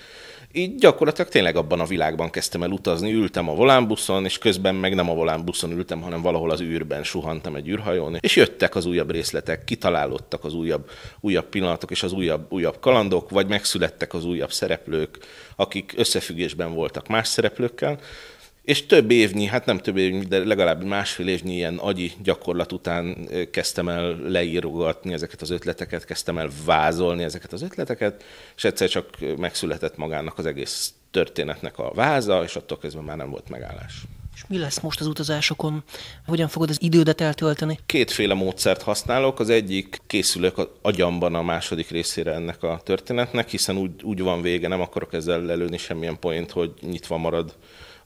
így 0.52 0.74
gyakorlatilag 0.74 1.30
tényleg 1.30 1.56
abban 1.56 1.80
a 1.80 1.84
világban 1.84 2.30
kezdtem 2.30 2.62
el 2.62 2.70
utazni, 2.70 3.12
ültem 3.12 3.48
a 3.48 3.54
volánbuszon, 3.54 4.24
és 4.24 4.38
közben 4.38 4.74
meg 4.74 4.94
nem 4.94 5.10
a 5.10 5.14
volánbuszon 5.14 5.70
ültem, 5.70 6.00
hanem 6.00 6.22
valahol 6.22 6.50
az 6.50 6.60
űrben 6.60 7.02
suhantam 7.02 7.54
egy 7.54 7.68
űrhajón, 7.68 8.16
és 8.20 8.36
jöttek 8.36 8.74
az 8.74 8.86
újabb 8.86 9.10
részletek, 9.10 9.64
kitalálódtak 9.64 10.44
az 10.44 10.54
újabb, 10.54 10.90
újabb 11.20 11.48
pillanatok 11.48 11.90
és 11.90 12.02
az 12.02 12.12
újabb, 12.12 12.52
újabb 12.52 12.80
kalandok, 12.80 13.30
vagy 13.30 13.46
megszülettek 13.46 14.14
az 14.14 14.24
újabb 14.24 14.52
szereplők, 14.52 15.18
akik 15.56 15.94
összefüggésben 15.96 16.74
voltak 16.74 17.08
más 17.08 17.28
szereplőkkel, 17.28 17.98
és 18.68 18.86
több 18.86 19.10
évnyi, 19.10 19.46
hát 19.46 19.66
nem 19.66 19.78
több 19.78 19.96
évnyi, 19.96 20.24
de 20.24 20.38
legalább 20.38 20.84
másfél 20.84 21.28
évnyi 21.28 21.54
ilyen 21.54 21.76
agyi 21.76 22.12
gyakorlat 22.22 22.72
után 22.72 23.28
kezdtem 23.50 23.88
el 23.88 24.16
leírogatni 24.16 25.12
ezeket 25.12 25.42
az 25.42 25.50
ötleteket, 25.50 26.04
kezdtem 26.04 26.38
el 26.38 26.48
vázolni 26.64 27.22
ezeket 27.22 27.52
az 27.52 27.62
ötleteket, 27.62 28.24
és 28.56 28.64
egyszer 28.64 28.88
csak 28.88 29.08
megszületett 29.36 29.96
magának 29.96 30.38
az 30.38 30.46
egész 30.46 30.92
történetnek 31.10 31.78
a 31.78 31.92
váza, 31.94 32.42
és 32.42 32.56
attól 32.56 32.78
közben 32.78 33.04
már 33.04 33.16
nem 33.16 33.30
volt 33.30 33.48
megállás. 33.48 34.02
És 34.34 34.44
mi 34.48 34.58
lesz 34.58 34.80
most 34.80 35.00
az 35.00 35.06
utazásokon? 35.06 35.82
Hogyan 36.26 36.48
fogod 36.48 36.70
az 36.70 36.82
idődet 36.82 37.20
eltölteni? 37.20 37.78
Kétféle 37.86 38.34
módszert 38.34 38.82
használok. 38.82 39.40
Az 39.40 39.50
egyik 39.50 40.00
készülök 40.06 40.58
a 40.58 40.78
agyamban 40.82 41.34
a 41.34 41.42
második 41.42 41.90
részére 41.90 42.32
ennek 42.32 42.62
a 42.62 42.80
történetnek, 42.84 43.48
hiszen 43.48 43.76
úgy, 43.76 44.02
úgy 44.02 44.20
van 44.20 44.42
vége, 44.42 44.68
nem 44.68 44.80
akarok 44.80 45.12
ezzel 45.12 45.40
lelőni 45.40 45.76
semmilyen 45.76 46.18
point, 46.18 46.50
hogy 46.50 46.72
nyitva 46.80 47.16
marad 47.16 47.54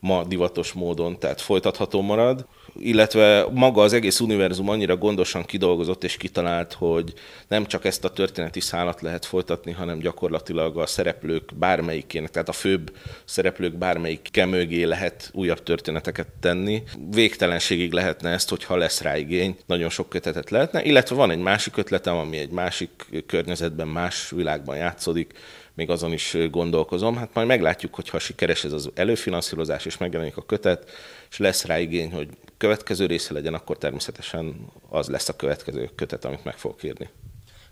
ma 0.03 0.23
divatos 0.23 0.73
módon, 0.73 1.19
tehát 1.19 1.41
folytatható 1.41 2.01
marad, 2.01 2.45
illetve 2.79 3.45
maga 3.51 3.81
az 3.81 3.93
egész 3.93 4.19
univerzum 4.19 4.69
annyira 4.69 4.97
gondosan 4.97 5.45
kidolgozott 5.45 6.03
és 6.03 6.17
kitalált, 6.17 6.73
hogy 6.73 7.13
nem 7.47 7.65
csak 7.65 7.85
ezt 7.85 8.05
a 8.05 8.09
történeti 8.09 8.59
szállat 8.59 9.01
lehet 9.01 9.25
folytatni, 9.25 9.71
hanem 9.71 9.99
gyakorlatilag 9.99 10.77
a 10.77 10.85
szereplők 10.85 11.55
bármelyikének, 11.55 12.29
tehát 12.29 12.49
a 12.49 12.51
főbb 12.51 12.95
szereplők 13.25 13.73
bármelyik 13.73 14.45
mögé 14.45 14.83
lehet 14.83 15.29
újabb 15.33 15.63
történeteket 15.63 16.27
tenni. 16.39 16.83
Végtelenségig 17.11 17.91
lehetne 17.91 18.29
ezt, 18.29 18.49
hogyha 18.49 18.75
lesz 18.75 19.01
rá 19.01 19.17
igény, 19.17 19.57
nagyon 19.65 19.89
sok 19.89 20.09
kötetet 20.09 20.49
lehetne, 20.49 20.83
illetve 20.83 21.15
van 21.15 21.31
egy 21.31 21.41
másik 21.41 21.77
ötletem, 21.77 22.15
ami 22.15 22.37
egy 22.37 22.51
másik 22.51 22.89
környezetben, 23.25 23.87
más 23.87 24.29
világban 24.29 24.77
játszódik, 24.77 25.33
még 25.73 25.89
azon 25.89 26.11
is 26.11 26.37
gondolkozom. 26.51 27.15
Hát 27.15 27.33
majd 27.33 27.47
meglátjuk, 27.47 27.95
hogyha 27.95 28.19
sikeres 28.19 28.63
ez 28.63 28.71
az 28.71 28.89
előfinanszírozás, 28.95 29.85
és 29.85 29.97
megjelenik 29.97 30.37
a 30.37 30.45
kötet, 30.45 30.89
és 31.29 31.37
lesz 31.37 31.65
rá 31.65 31.79
igény, 31.79 32.11
hogy 32.11 32.29
következő 32.57 33.05
része 33.05 33.33
legyen, 33.33 33.53
akkor 33.53 33.77
természetesen 33.77 34.55
az 34.89 35.07
lesz 35.07 35.29
a 35.29 35.35
következő 35.35 35.89
kötet, 35.95 36.25
amit 36.25 36.43
meg 36.43 36.57
fogok 36.57 36.83
írni. 36.83 37.09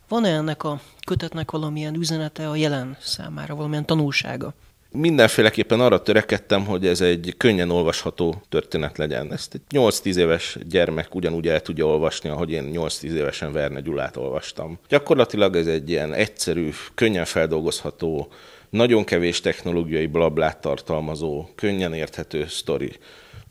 Van-e 0.08 0.30
ennek 0.30 0.64
a 0.64 0.82
kötetnek 1.06 1.52
valamilyen 1.52 1.96
üzenete 1.96 2.50
a 2.50 2.56
jelen 2.56 2.98
számára, 3.00 3.56
valamilyen 3.56 3.86
tanulsága? 3.86 4.54
Mindenféleképpen 4.92 5.80
arra 5.80 6.02
törekedtem, 6.02 6.66
hogy 6.66 6.88
ez 6.88 7.02
egy 7.02 7.34
könnyen 7.38 7.70
olvasható 7.70 8.42
történet 8.50 8.98
legyen. 8.98 9.34
Ezt 9.34 9.54
egy 9.54 9.62
8-10 9.72 10.16
éves 10.16 10.58
gyermek 10.70 11.16
ugyanúgy 11.16 11.48
el 11.48 11.62
tudja 11.62 11.86
olvasni, 11.86 12.30
ahogy 12.30 12.52
én 12.52 12.72
8-10 12.74 13.02
évesen 13.04 13.52
Verne 13.52 13.80
Gyulát 13.80 14.18
olvastam. 14.18 14.80
Gyakorlatilag 14.90 15.56
ez 15.56 15.68
egy 15.68 15.90
ilyen 15.90 16.14
egyszerű, 16.14 16.70
könnyen 16.96 17.26
feldolgozható, 17.26 18.32
nagyon 18.70 19.04
kevés 19.04 19.40
technológiai 19.40 20.08
blablát 20.08 20.62
tartalmazó, 20.62 21.50
könnyen 21.56 21.94
érthető 21.94 22.46
sztori. 22.48 22.92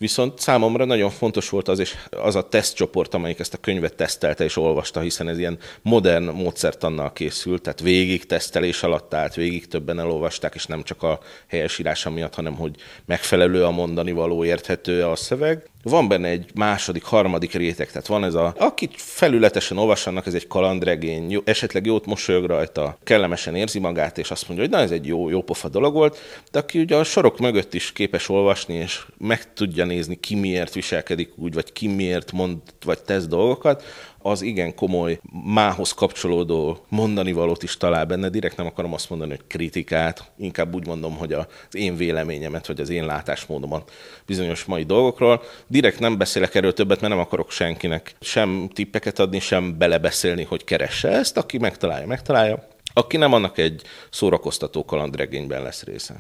Viszont 0.01 0.39
számomra 0.39 0.85
nagyon 0.85 1.11
fontos 1.11 1.49
volt 1.49 1.69
az, 1.69 1.79
és 1.79 1.95
az 2.11 2.35
a 2.35 2.49
tesztcsoport, 2.49 3.15
amelyik 3.15 3.39
ezt 3.39 3.55
a 3.55 3.59
könyvet 3.59 3.95
tesztelte 3.95 4.45
és 4.45 4.57
olvasta, 4.57 5.01
hiszen 5.01 5.29
ez 5.29 5.39
ilyen 5.39 5.59
modern 5.83 6.25
módszertannal 6.25 7.13
készült, 7.13 7.63
tehát 7.63 7.81
végig 7.81 8.27
tesztelés 8.27 8.83
alatt 8.83 9.15
állt, 9.15 9.35
végig 9.35 9.67
többen 9.67 9.99
elolvasták, 9.99 10.55
és 10.55 10.67
nem 10.67 10.83
csak 10.83 11.03
a 11.03 11.21
helyesírása 11.47 12.11
miatt, 12.11 12.35
hanem 12.35 12.55
hogy 12.55 12.75
megfelelő 13.05 13.65
a 13.65 13.71
mondani 13.71 14.13
való, 14.13 14.45
érthető 14.45 15.05
a 15.05 15.17
szöveg. 15.17 15.69
Van 15.83 16.09
benne 16.09 16.29
egy 16.29 16.51
második, 16.55 17.03
harmadik 17.03 17.53
réteg, 17.53 17.87
tehát 17.87 18.07
van 18.07 18.25
ez 18.25 18.35
a, 18.35 18.55
akit 18.59 18.93
felületesen 18.97 19.79
olvassanak, 19.79 20.27
ez 20.27 20.35
egy 20.35 20.47
kalandregény, 20.47 21.31
jó, 21.31 21.41
esetleg 21.45 21.87
jót 21.87 22.07
mosolyog 22.07 22.45
rajta, 22.45 22.99
kellemesen 23.05 23.55
érzi 23.55 23.79
magát, 23.79 24.19
és 24.19 24.31
azt 24.31 24.49
mondja, 24.49 24.67
hogy 24.67 24.75
na 24.75 24.81
ez 24.81 24.91
egy 24.91 25.07
jó, 25.07 25.29
jó 25.29 25.43
pofa 25.43 25.69
dolog 25.69 25.95
volt, 25.95 26.19
de 26.51 26.59
aki 26.59 26.81
ugye 26.81 26.97
a 26.97 27.05
sorok 27.05 27.39
mögött 27.39 27.75
is 27.75 27.93
képes 27.93 28.29
olvasni, 28.29 28.75
és 28.75 29.07
meg 29.19 29.53
tudja 29.53 29.85
nézni, 29.85 30.21
ki 30.21 30.35
miért 30.35 30.75
viselkedik 30.75 31.33
úgy, 31.37 31.55
vagy 31.55 31.73
ki 31.73 31.87
miért 31.87 32.33
mond, 32.33 32.57
vagy 32.85 33.03
tesz 33.03 33.27
dolgokat, 33.27 33.85
az 34.23 34.43
igen 34.43 34.75
komoly 34.75 35.21
mához 35.45 35.93
kapcsolódó 35.93 36.85
mondani 36.89 37.33
valót 37.33 37.63
is 37.63 37.77
talál 37.77 38.05
benne. 38.05 38.29
Direkt 38.29 38.57
nem 38.57 38.67
akarom 38.67 38.93
azt 38.93 39.11
mondani, 39.11 39.31
hogy 39.31 39.47
kritikát, 39.47 40.31
inkább 40.37 40.75
úgy 40.75 40.87
mondom, 40.87 41.17
hogy 41.17 41.33
az 41.33 41.47
én 41.71 41.97
véleményemet, 41.97 42.67
vagy 42.67 42.81
az 42.81 42.89
én 42.89 43.07
látásmódomat 43.07 43.93
bizonyos 44.27 44.65
mai 44.65 44.85
dolgokról. 44.85 45.43
Direkt 45.67 45.99
nem 45.99 46.19
beszélek 46.19 46.55
erről 46.55 46.73
többet, 46.73 47.01
mert 47.01 47.13
nem 47.13 47.23
akarok 47.23 47.51
senkinek 47.51 48.15
sem 48.21 48.71
tippeket 48.75 49.19
adni, 49.19 49.41
sem 49.41 49.79
belebeszélni, 49.79 50.45
hogy 50.45 50.65
keresse 50.65 51.09
ezt. 51.09 51.37
Aki 51.37 51.59
megtalálja, 51.59 52.07
megtalálja. 52.07 52.69
Aki 52.95 53.17
nem, 53.17 53.33
annak 53.33 53.59
egy 53.59 53.83
szórakoztató 54.11 54.85
kalandregényben 54.85 55.63
lesz 55.63 55.83
része. 55.83 56.15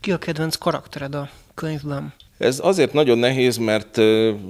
Ki 0.00 0.12
a 0.12 0.18
kedvenc 0.18 0.56
karaktered 0.56 1.14
a 1.14 1.30
könyvben? 1.54 2.12
Ez 2.42 2.60
azért 2.62 2.92
nagyon 2.92 3.18
nehéz, 3.18 3.56
mert 3.56 3.96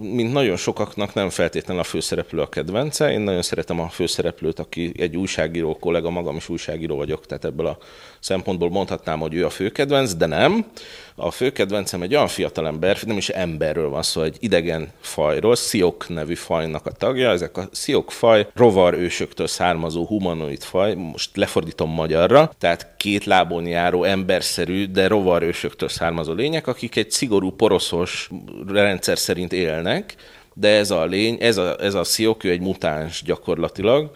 mint 0.01 0.33
nagyon 0.33 0.57
sokaknak 0.57 1.15
nem 1.15 1.31
feltétlenül 1.31 1.83
a 1.83 1.85
főszereplő 1.85 2.41
a 2.41 2.49
kedvence. 2.49 3.13
Én 3.13 3.21
nagyon 3.21 3.43
szeretem 3.43 3.81
a 3.81 3.89
főszereplőt, 3.89 4.59
aki 4.59 4.93
egy 4.97 5.17
újságíró 5.17 5.77
kollega, 5.81 6.11
magam 6.11 6.37
is 6.37 6.49
újságíró 6.49 6.97
vagyok, 6.97 7.27
tehát 7.27 7.45
ebből 7.45 7.67
a 7.67 7.79
szempontból 8.21 8.71
mondhatnám, 8.71 9.19
hogy 9.19 9.35
ő 9.35 9.45
a 9.45 9.51
főkedvenc, 9.51 10.15
de 10.15 10.27
nem. 10.27 10.67
A 11.15 11.31
főkedvencem 11.31 12.03
egy 12.03 12.15
olyan 12.15 12.29
fiatalember, 12.29 12.99
nem 13.07 13.17
is 13.17 13.29
emberről 13.29 13.89
van 13.89 14.03
szó, 14.03 14.23
egy 14.23 14.37
idegen 14.41 14.93
fajról, 15.01 15.57
Sziok 15.57 16.09
nevű 16.09 16.35
fajnak 16.35 16.87
a 16.87 16.93
tagja. 16.93 17.31
Ezek 17.31 17.57
a 17.57 17.69
Sziok 17.73 18.13
faj 18.13 18.47
rovar 18.55 18.95
ősöktől 18.95 19.47
származó 19.47 20.07
humanoid 20.07 20.63
faj, 20.63 20.95
most 20.95 21.37
lefordítom 21.37 21.91
magyarra, 21.91 22.53
tehát 22.59 22.95
két 22.97 23.25
lábon 23.25 23.67
járó, 23.67 24.05
emberszerű, 24.05 24.87
de 24.87 25.07
rovar 25.07 25.43
ősöktől 25.43 25.89
származó 25.89 26.33
lények, 26.33 26.67
akik 26.67 26.97
egy 26.97 27.11
szigorú 27.11 27.51
poroszos 27.51 28.31
rendszer 28.67 29.19
szerint 29.19 29.53
élnek, 29.53 30.15
de 30.55 30.69
ez 30.69 30.91
a 30.91 31.05
lény, 31.05 31.37
ez 31.41 31.57
a, 31.57 31.77
ez 31.81 31.95
a 31.95 32.05
Sziok, 32.05 32.45
ő 32.45 32.51
egy 32.51 32.61
mutáns 32.61 33.23
gyakorlatilag, 33.23 34.11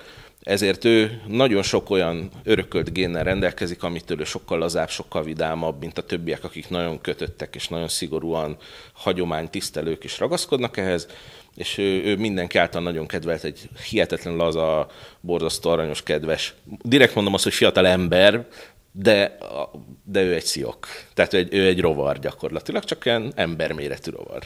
ezért 0.46 0.84
ő 0.84 1.22
nagyon 1.26 1.62
sok 1.62 1.90
olyan 1.90 2.30
örökölt 2.44 2.92
génnel 2.92 3.24
rendelkezik, 3.24 3.82
amitől 3.82 4.20
ő 4.20 4.24
sokkal 4.24 4.58
lazább, 4.58 4.88
sokkal 4.88 5.22
vidámabb, 5.22 5.80
mint 5.80 5.98
a 5.98 6.02
többiek, 6.02 6.44
akik 6.44 6.68
nagyon 6.68 7.00
kötöttek 7.00 7.54
és 7.54 7.68
nagyon 7.68 7.88
szigorúan 7.88 8.56
hagyománytisztelők 8.92 10.04
is 10.04 10.18
ragaszkodnak 10.18 10.76
ehhez, 10.76 11.06
és 11.54 11.78
ő, 11.78 12.02
ő 12.04 12.16
mindenki 12.16 12.58
által 12.58 12.82
nagyon 12.82 13.06
kedvelt, 13.06 13.44
egy 13.44 13.68
hihetetlen 13.90 14.36
laza, 14.36 14.86
borzasztó 15.20 15.70
aranyos, 15.70 16.02
kedves. 16.02 16.54
Direkt 16.82 17.14
mondom 17.14 17.34
azt, 17.34 17.44
hogy 17.44 17.54
fiatal 17.54 17.86
ember, 17.86 18.46
de, 18.92 19.38
de 20.04 20.22
ő 20.22 20.34
egy 20.34 20.44
sziok. 20.44 20.86
Tehát 21.14 21.32
ő 21.32 21.38
egy, 21.38 21.54
ő 21.54 21.66
egy 21.66 21.80
rovar 21.80 22.18
gyakorlatilag, 22.18 22.84
csak 22.84 23.04
ilyen 23.04 23.32
emberméretű 23.34 24.10
rovar. 24.10 24.42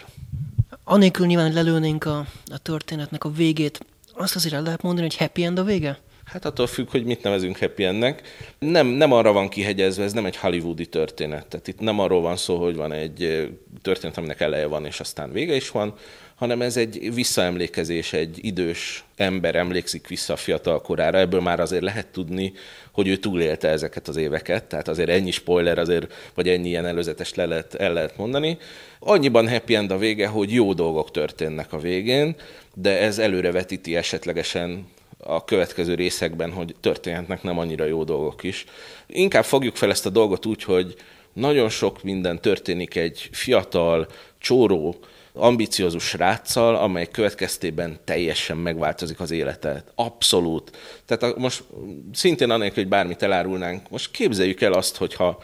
Anélkül 0.84 1.26
nyilván 1.26 1.52
lelőnénk 1.52 2.04
a, 2.04 2.18
a 2.46 2.58
történetnek 2.58 3.24
a 3.24 3.30
végét, 3.30 3.80
azt 4.20 4.34
azért 4.34 4.54
el 4.54 4.62
lehet 4.62 4.82
mondani, 4.82 5.06
hogy 5.06 5.16
happy 5.16 5.44
end 5.44 5.58
a 5.58 5.64
vége? 5.64 5.98
Hát 6.24 6.44
attól 6.44 6.66
függ, 6.66 6.90
hogy 6.90 7.04
mit 7.04 7.22
nevezünk 7.22 7.58
happy 7.58 7.84
endnek. 7.84 8.22
Nem, 8.58 8.86
nem 8.86 9.12
arra 9.12 9.32
van 9.32 9.48
kihegyezve, 9.48 10.04
ez 10.04 10.12
nem 10.12 10.26
egy 10.26 10.36
hollywoodi 10.36 10.86
történet. 10.86 11.46
Tehát 11.46 11.68
itt 11.68 11.80
nem 11.80 11.98
arról 11.98 12.20
van 12.20 12.36
szó, 12.36 12.62
hogy 12.62 12.76
van 12.76 12.92
egy 12.92 13.48
történet, 13.82 14.16
aminek 14.16 14.40
eleje 14.40 14.66
van, 14.66 14.86
és 14.86 15.00
aztán 15.00 15.32
vége 15.32 15.54
is 15.54 15.70
van, 15.70 15.94
hanem 16.40 16.62
ez 16.62 16.76
egy 16.76 17.14
visszaemlékezés, 17.14 18.12
egy 18.12 18.38
idős 18.42 19.04
ember 19.16 19.54
emlékszik 19.54 20.08
vissza 20.08 20.32
a 20.32 20.36
fiatal 20.36 20.80
korára. 20.80 21.18
Ebből 21.18 21.40
már 21.40 21.60
azért 21.60 21.82
lehet 21.82 22.06
tudni, 22.06 22.52
hogy 22.92 23.08
ő 23.08 23.16
túlélte 23.16 23.68
ezeket 23.68 24.08
az 24.08 24.16
éveket, 24.16 24.64
tehát 24.64 24.88
azért 24.88 25.08
ennyi 25.08 25.30
spoiler 25.30 25.78
azért, 25.78 26.12
vagy 26.34 26.48
ennyi 26.48 26.68
ilyen 26.68 26.86
előzetes 26.86 27.34
le 27.34 27.46
lehet, 27.46 27.74
el 27.74 27.92
lehet 27.92 28.16
mondani. 28.16 28.58
Annyiban 28.98 29.48
happy 29.48 29.74
end 29.74 29.90
a 29.90 29.98
vége, 29.98 30.26
hogy 30.26 30.52
jó 30.52 30.72
dolgok 30.72 31.10
történnek 31.10 31.72
a 31.72 31.78
végén, 31.78 32.34
de 32.74 32.98
ez 32.98 33.18
előrevetíti 33.18 33.96
esetlegesen 33.96 34.86
a 35.18 35.44
következő 35.44 35.94
részekben, 35.94 36.52
hogy 36.52 36.74
történhetnek 36.80 37.42
nem 37.42 37.58
annyira 37.58 37.84
jó 37.84 38.04
dolgok 38.04 38.42
is. 38.42 38.64
Inkább 39.06 39.44
fogjuk 39.44 39.76
fel 39.76 39.90
ezt 39.90 40.06
a 40.06 40.10
dolgot 40.10 40.46
úgy, 40.46 40.62
hogy 40.62 40.94
nagyon 41.32 41.68
sok 41.68 42.02
minden 42.02 42.40
történik 42.40 42.96
egy 42.96 43.28
fiatal, 43.32 44.06
csóró, 44.38 44.96
ambiciózus 45.32 46.04
sráccal, 46.04 46.74
amely 46.74 47.08
következtében 47.10 47.98
teljesen 48.04 48.56
megváltozik 48.56 49.20
az 49.20 49.30
élete. 49.30 49.84
Abszolút. 49.94 50.76
Tehát 51.06 51.22
a, 51.22 51.38
most 51.40 51.64
szintén 52.12 52.50
anélkül, 52.50 52.82
hogy 52.82 52.92
bármit 52.92 53.22
elárulnánk, 53.22 53.90
most 53.90 54.10
képzeljük 54.10 54.60
el 54.60 54.72
azt, 54.72 54.96
hogyha 54.96 55.42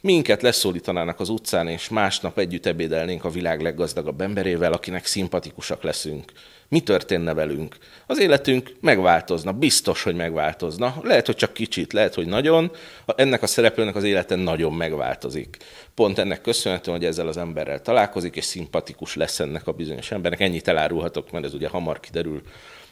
minket 0.00 0.42
leszólítanának 0.42 1.20
az 1.20 1.28
utcán, 1.28 1.68
és 1.68 1.88
másnap 1.88 2.38
együtt 2.38 2.66
ebédelnénk 2.66 3.24
a 3.24 3.30
világ 3.30 3.60
leggazdagabb 3.60 4.20
emberével, 4.20 4.72
akinek 4.72 5.06
szimpatikusak 5.06 5.82
leszünk 5.82 6.32
mi 6.68 6.80
történne 6.80 7.34
velünk? 7.34 7.76
Az 8.06 8.18
életünk 8.18 8.72
megváltozna, 8.80 9.52
biztos, 9.52 10.02
hogy 10.02 10.14
megváltozna. 10.14 11.00
Lehet, 11.02 11.26
hogy 11.26 11.36
csak 11.36 11.52
kicsit, 11.52 11.92
lehet, 11.92 12.14
hogy 12.14 12.26
nagyon. 12.26 12.70
Ennek 13.06 13.42
a 13.42 13.46
szereplőnek 13.46 13.96
az 13.96 14.04
élete 14.04 14.34
nagyon 14.34 14.72
megváltozik. 14.72 15.56
Pont 15.94 16.18
ennek 16.18 16.40
köszönhetően, 16.40 16.96
hogy 16.96 17.06
ezzel 17.06 17.28
az 17.28 17.36
emberrel 17.36 17.82
találkozik, 17.82 18.36
és 18.36 18.44
szimpatikus 18.44 19.14
lesz 19.14 19.40
ennek 19.40 19.66
a 19.66 19.72
bizonyos 19.72 20.10
embernek. 20.10 20.40
Ennyit 20.40 20.68
elárulhatok, 20.68 21.30
mert 21.30 21.44
ez 21.44 21.54
ugye 21.54 21.68
hamar 21.68 22.00
kiderül 22.00 22.42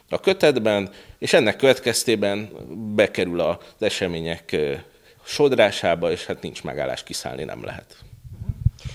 a 0.09 0.21
kötetben, 0.21 0.91
és 1.19 1.33
ennek 1.33 1.57
következtében 1.57 2.51
bekerül 2.95 3.41
az 3.41 3.57
események 3.79 4.57
sodrásába, 5.27 6.11
és 6.11 6.27
hát 6.27 6.43
nincs 6.43 6.63
megállás, 6.63 7.03
kiszállni 7.03 7.45
nem 7.45 7.65
lehet. 7.65 7.97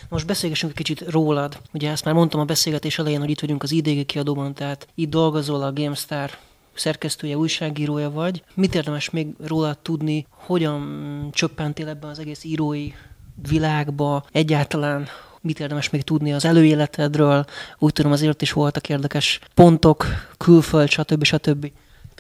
Most 0.09 0.25
beszélgessünk 0.25 0.71
egy 0.71 0.77
kicsit 0.85 1.09
rólad. 1.09 1.61
Ugye 1.73 1.89
ezt 1.91 2.05
már 2.05 2.13
mondtam 2.13 2.39
a 2.39 2.45
beszélgetés 2.45 2.99
elején, 2.99 3.19
hogy 3.19 3.29
itt 3.29 3.39
vagyunk 3.39 3.63
az 3.63 3.71
IDG 3.71 4.05
kiadóban, 4.05 4.53
tehát 4.53 4.87
itt 4.95 5.09
dolgozol 5.09 5.61
a 5.61 5.73
GameStar 5.73 6.31
szerkesztője, 6.73 7.37
újságírója 7.37 8.11
vagy. 8.11 8.43
Mit 8.53 8.75
érdemes 8.75 9.09
még 9.09 9.27
rólad 9.47 9.77
tudni, 9.77 10.27
hogyan 10.29 11.29
csöppentél 11.31 11.87
ebben 11.87 12.09
az 12.09 12.19
egész 12.19 12.43
írói 12.43 12.91
világba, 13.49 14.25
egyáltalán 14.31 15.07
mit 15.41 15.59
érdemes 15.59 15.89
még 15.89 16.01
tudni 16.01 16.33
az 16.33 16.45
előéletedről, 16.45 17.45
úgy 17.77 17.93
tudom 17.93 18.11
azért 18.11 18.41
is 18.41 18.51
voltak 18.51 18.89
érdekes 18.89 19.39
pontok, 19.53 20.05
külföld, 20.37 20.89
stb. 20.89 21.23
stb. 21.23 21.71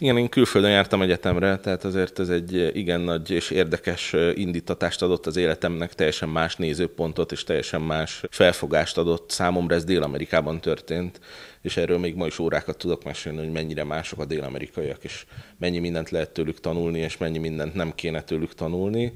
Igen, 0.01 0.17
én 0.17 0.29
külföldön 0.29 0.71
jártam 0.71 1.01
egyetemre, 1.01 1.57
tehát 1.57 1.83
azért 1.83 2.19
ez 2.19 2.29
egy 2.29 2.71
igen 2.73 3.01
nagy 3.01 3.31
és 3.31 3.49
érdekes 3.49 4.15
indítatást 4.33 5.01
adott 5.01 5.25
az 5.25 5.35
életemnek, 5.35 5.93
teljesen 5.93 6.29
más 6.29 6.55
nézőpontot 6.55 7.31
és 7.31 7.43
teljesen 7.43 7.81
más 7.81 8.23
felfogást 8.29 8.97
adott. 8.97 9.29
Számomra 9.29 9.75
ez 9.75 9.83
Dél-Amerikában 9.83 10.61
történt, 10.61 11.19
és 11.61 11.77
erről 11.77 11.97
még 11.97 12.15
ma 12.15 12.25
is 12.25 12.39
órákat 12.39 12.77
tudok 12.77 13.03
mesélni, 13.03 13.37
hogy 13.37 13.51
mennyire 13.51 13.83
mások 13.83 14.19
a 14.19 14.25
dél-amerikaiak, 14.25 15.03
és 15.03 15.25
mennyi 15.57 15.79
mindent 15.79 16.09
lehet 16.09 16.31
tőlük 16.31 16.59
tanulni, 16.59 16.99
és 16.99 17.17
mennyi 17.17 17.37
mindent 17.37 17.73
nem 17.73 17.91
kéne 17.95 18.21
tőlük 18.21 18.53
tanulni, 18.53 19.13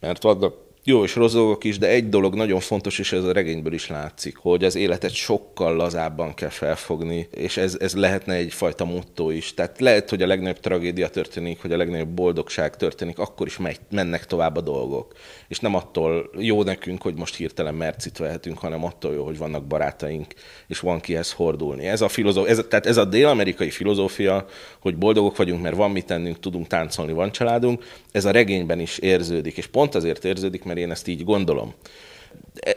mert 0.00 0.22
vannak 0.22 0.54
jó 0.88 1.04
és 1.04 1.14
rossz 1.14 1.32
dolgok 1.32 1.64
is, 1.64 1.78
de 1.78 1.88
egy 1.88 2.08
dolog 2.08 2.34
nagyon 2.34 2.60
fontos, 2.60 2.98
és 2.98 3.12
ez 3.12 3.24
a 3.24 3.32
regényből 3.32 3.72
is 3.72 3.88
látszik, 3.88 4.36
hogy 4.36 4.64
az 4.64 4.74
életet 4.74 5.12
sokkal 5.14 5.76
lazábban 5.76 6.34
kell 6.34 6.48
felfogni, 6.48 7.28
és 7.30 7.56
ez, 7.56 7.76
ez 7.80 7.94
lehetne 7.94 8.34
egyfajta 8.34 8.84
motto 8.84 9.30
is. 9.30 9.54
Tehát 9.54 9.80
lehet, 9.80 10.10
hogy 10.10 10.22
a 10.22 10.26
legnagyobb 10.26 10.60
tragédia 10.60 11.08
történik, 11.08 11.60
hogy 11.60 11.72
a 11.72 11.76
legnagyobb 11.76 12.08
boldogság 12.08 12.76
történik, 12.76 13.18
akkor 13.18 13.46
is 13.46 13.56
megy, 13.56 13.78
mennek 13.90 14.26
tovább 14.26 14.56
a 14.56 14.60
dolgok. 14.60 15.14
És 15.48 15.60
nem 15.60 15.74
attól 15.74 16.30
jó 16.38 16.62
nekünk, 16.62 17.02
hogy 17.02 17.14
most 17.14 17.36
hirtelen 17.36 17.74
mercit 17.74 18.18
vehetünk, 18.18 18.58
hanem 18.58 18.84
attól 18.84 19.14
jó, 19.14 19.24
hogy 19.24 19.38
vannak 19.38 19.66
barátaink, 19.66 20.34
és 20.66 20.80
van 20.80 21.00
kihez 21.00 21.32
hordulni. 21.32 21.86
Ez 21.86 22.00
a 22.00 22.08
filozófia, 22.08 22.50
ez, 22.50 22.64
tehát 22.68 22.86
ez 22.86 22.96
a 22.96 23.04
dél-amerikai 23.04 23.70
filozófia, 23.70 24.46
hogy 24.80 24.96
boldogok 24.96 25.36
vagyunk, 25.36 25.62
mert 25.62 25.76
van 25.76 25.90
mit 25.90 26.06
tennünk, 26.06 26.40
tudunk 26.40 26.66
táncolni, 26.66 27.12
van 27.12 27.32
családunk, 27.32 27.84
ez 28.12 28.24
a 28.24 28.30
regényben 28.30 28.80
is 28.80 28.98
érződik, 28.98 29.56
és 29.56 29.66
pont 29.66 29.94
azért 29.94 30.24
érződik, 30.24 30.64
mert 30.64 30.74
én 30.76 30.90
ezt 30.90 31.08
így 31.08 31.24
gondolom. 31.24 31.74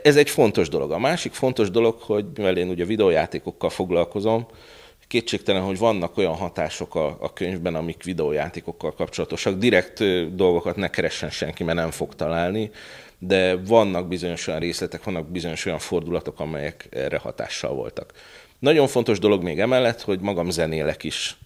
Ez 0.04 0.16
egy 0.16 0.30
fontos 0.30 0.70
dolog. 0.70 0.92
A 0.92 1.00
másik 1.00 1.34
fontos 1.34 1.72
dolog, 1.72 2.02
hogy 2.02 2.26
mivel 2.36 2.58
én 2.58 2.70
ugye 2.70 2.86
videójátékokkal 2.86 3.70
foglalkozom, 3.70 4.48
kétségtelen, 5.10 5.62
hogy 5.62 5.78
vannak 5.78 6.18
olyan 6.18 6.36
hatások 6.36 6.96
a, 6.96 7.18
a 7.20 7.34
könyvben, 7.34 7.76
amik 7.76 8.04
videójátékokkal 8.04 8.94
kapcsolatosak. 8.94 9.58
Direkt 9.58 10.04
dolgokat 10.36 10.76
ne 10.76 10.90
keressen 10.90 11.30
senki, 11.30 11.64
mert 11.64 11.78
nem 11.78 11.92
fog 11.92 12.16
találni, 12.16 12.72
de 13.20 13.56
vannak 13.56 14.08
bizonyos 14.08 14.48
olyan 14.48 14.60
részletek, 14.60 15.04
vannak 15.04 15.28
bizonyos 15.28 15.66
olyan 15.66 15.80
fordulatok, 15.80 16.40
amelyek 16.40 16.88
erre 16.92 17.18
hatással 17.18 17.74
voltak. 17.74 18.14
Nagyon 18.60 18.88
fontos 18.88 19.20
dolog 19.20 19.44
még 19.44 19.60
emellett, 19.60 20.02
hogy 20.02 20.20
magam 20.20 20.50
zenélek 20.50 21.04
is 21.04 21.38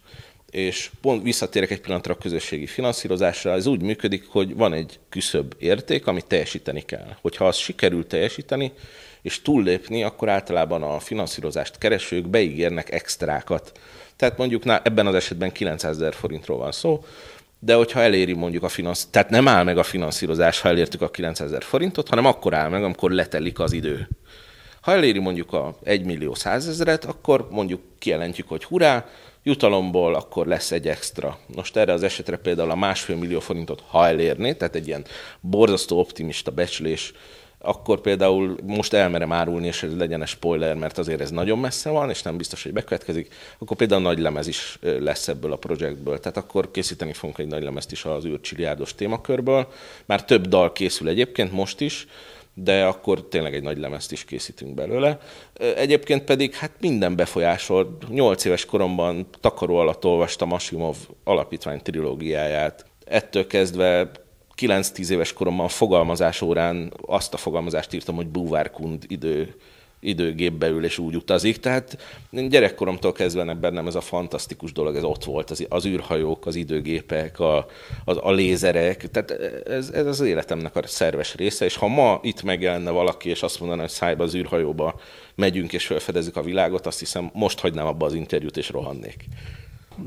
és 0.54 0.90
pont 1.00 1.22
visszatérek 1.22 1.70
egy 1.70 1.80
pillanatra 1.80 2.14
a 2.14 2.18
közösségi 2.18 2.66
finanszírozásra, 2.66 3.52
ez 3.52 3.66
úgy 3.66 3.82
működik, 3.82 4.26
hogy 4.28 4.54
van 4.54 4.72
egy 4.72 4.98
küszöbb 5.08 5.54
érték, 5.58 6.06
amit 6.06 6.26
teljesíteni 6.26 6.80
kell. 6.80 7.16
Hogyha 7.20 7.46
azt 7.46 7.58
sikerül 7.58 8.06
teljesíteni, 8.06 8.72
és 9.22 9.42
túllépni, 9.42 10.02
akkor 10.02 10.28
általában 10.28 10.82
a 10.82 10.98
finanszírozást 10.98 11.78
keresők 11.78 12.28
beígérnek 12.28 12.92
extrákat. 12.92 13.72
Tehát 14.16 14.38
mondjuk 14.38 14.64
na, 14.64 14.80
ebben 14.82 15.06
az 15.06 15.14
esetben 15.14 15.52
900 15.52 15.96
ezer 15.96 16.14
forintról 16.14 16.58
van 16.58 16.72
szó, 16.72 17.04
de 17.58 17.74
hogyha 17.74 18.00
eléri 18.00 18.32
mondjuk 18.32 18.62
a 18.62 18.68
finansz, 18.68 19.06
tehát 19.10 19.30
nem 19.30 19.48
áll 19.48 19.64
meg 19.64 19.78
a 19.78 19.82
finanszírozás, 19.82 20.60
ha 20.60 20.68
elértük 20.68 21.02
a 21.02 21.10
900 21.10 21.48
ezer 21.48 21.62
forintot, 21.62 22.08
hanem 22.08 22.26
akkor 22.26 22.54
áll 22.54 22.68
meg, 22.68 22.84
amikor 22.84 23.10
letelik 23.10 23.58
az 23.58 23.72
idő. 23.72 24.08
Ha 24.80 24.92
eléri 24.92 25.18
mondjuk 25.18 25.52
a 25.52 25.76
1 25.82 26.04
millió 26.04 26.34
100 26.34 26.68
ezeret, 26.68 27.04
akkor 27.04 27.48
mondjuk 27.50 27.80
kijelentjük, 27.98 28.48
hogy 28.48 28.64
hurrá, 28.64 29.06
jutalomból 29.46 30.14
akkor 30.14 30.46
lesz 30.46 30.70
egy 30.70 30.88
extra. 30.88 31.38
Most 31.54 31.76
erre 31.76 31.92
az 31.92 32.02
esetre 32.02 32.36
például 32.36 32.70
a 32.70 32.74
másfél 32.74 33.16
millió 33.16 33.40
forintot, 33.40 33.82
ha 33.86 34.06
elérné, 34.06 34.52
tehát 34.52 34.74
egy 34.74 34.86
ilyen 34.86 35.04
borzasztó 35.40 35.98
optimista 35.98 36.50
becslés, 36.50 37.12
akkor 37.58 38.00
például 38.00 38.56
most 38.62 38.92
elmerem 38.92 39.32
árulni, 39.32 39.66
és 39.66 39.82
ez 39.82 39.96
legyen 39.96 40.22
egy 40.22 40.28
spoiler, 40.28 40.74
mert 40.74 40.98
azért 40.98 41.20
ez 41.20 41.30
nagyon 41.30 41.58
messze 41.58 41.90
van, 41.90 42.10
és 42.10 42.22
nem 42.22 42.36
biztos, 42.36 42.62
hogy 42.62 42.72
bekövetkezik, 42.72 43.34
akkor 43.58 43.76
például 43.76 44.02
nagy 44.02 44.18
lemez 44.18 44.46
is 44.46 44.78
lesz 44.80 45.28
ebből 45.28 45.52
a 45.52 45.56
projektből. 45.56 46.20
Tehát 46.20 46.36
akkor 46.36 46.70
készíteni 46.70 47.12
fogunk 47.12 47.38
egy 47.38 47.46
nagy 47.46 47.62
lemezt 47.62 47.92
is 47.92 48.04
az 48.04 48.24
űrcsiliárdos 48.24 48.94
témakörből. 48.94 49.68
Már 50.04 50.24
több 50.24 50.46
dal 50.48 50.72
készül 50.72 51.08
egyébként 51.08 51.52
most 51.52 51.80
is, 51.80 52.06
de 52.54 52.84
akkor 52.84 53.28
tényleg 53.28 53.54
egy 53.54 53.62
nagy 53.62 53.78
lemezt 53.78 54.12
is 54.12 54.24
készítünk 54.24 54.74
belőle. 54.74 55.18
Egyébként 55.76 56.24
pedig 56.24 56.54
hát 56.54 56.70
minden 56.80 57.16
befolyásol. 57.16 57.96
Nyolc 58.08 58.44
éves 58.44 58.64
koromban 58.64 59.26
takaró 59.40 59.76
alatt 59.76 60.04
olvastam 60.04 60.52
Asimov 60.52 60.96
alapítvány 61.24 61.82
trilógiáját. 61.82 62.86
Ettől 63.04 63.46
kezdve 63.46 64.10
9-10 64.56 65.08
éves 65.08 65.32
koromban 65.32 65.68
fogalmazás 65.68 66.40
órán 66.40 66.92
azt 67.06 67.34
a 67.34 67.36
fogalmazást 67.36 67.92
írtam, 67.92 68.14
hogy 68.14 68.28
búvárkund 68.28 69.04
idő 69.08 69.54
időgépbe 70.04 70.68
ül 70.68 70.84
és 70.84 70.98
úgy 70.98 71.16
utazik. 71.16 71.56
Tehát 71.56 71.98
gyerekkoromtól 72.30 73.12
kezdve 73.12 73.54
bennem 73.54 73.86
ez 73.86 73.94
a 73.94 74.00
fantasztikus 74.00 74.72
dolog, 74.72 74.96
ez 74.96 75.04
ott 75.04 75.24
volt, 75.24 75.50
az, 75.50 75.66
az 75.68 75.86
űrhajók, 75.86 76.46
az 76.46 76.54
időgépek, 76.54 77.40
a, 77.40 77.56
a, 78.04 78.28
a 78.28 78.32
lézerek, 78.32 79.10
tehát 79.10 79.30
ez, 79.66 79.90
ez 79.90 80.06
az 80.06 80.20
életemnek 80.20 80.76
a 80.76 80.86
szerves 80.86 81.34
része, 81.34 81.64
és 81.64 81.76
ha 81.76 81.88
ma 81.88 82.20
itt 82.22 82.42
megjelenne 82.42 82.90
valaki, 82.90 83.28
és 83.28 83.42
azt 83.42 83.60
mondaná, 83.60 83.80
hogy 83.80 83.90
szájba 83.90 84.24
az 84.24 84.34
űrhajóba 84.34 85.00
megyünk 85.34 85.72
és 85.72 85.86
felfedezzük 85.86 86.36
a 86.36 86.42
világot, 86.42 86.86
azt 86.86 86.98
hiszem 86.98 87.30
most 87.32 87.60
hagynám 87.60 87.86
abba 87.86 88.06
az 88.06 88.14
interjút 88.14 88.56
és 88.56 88.70
rohannék. 88.70 89.24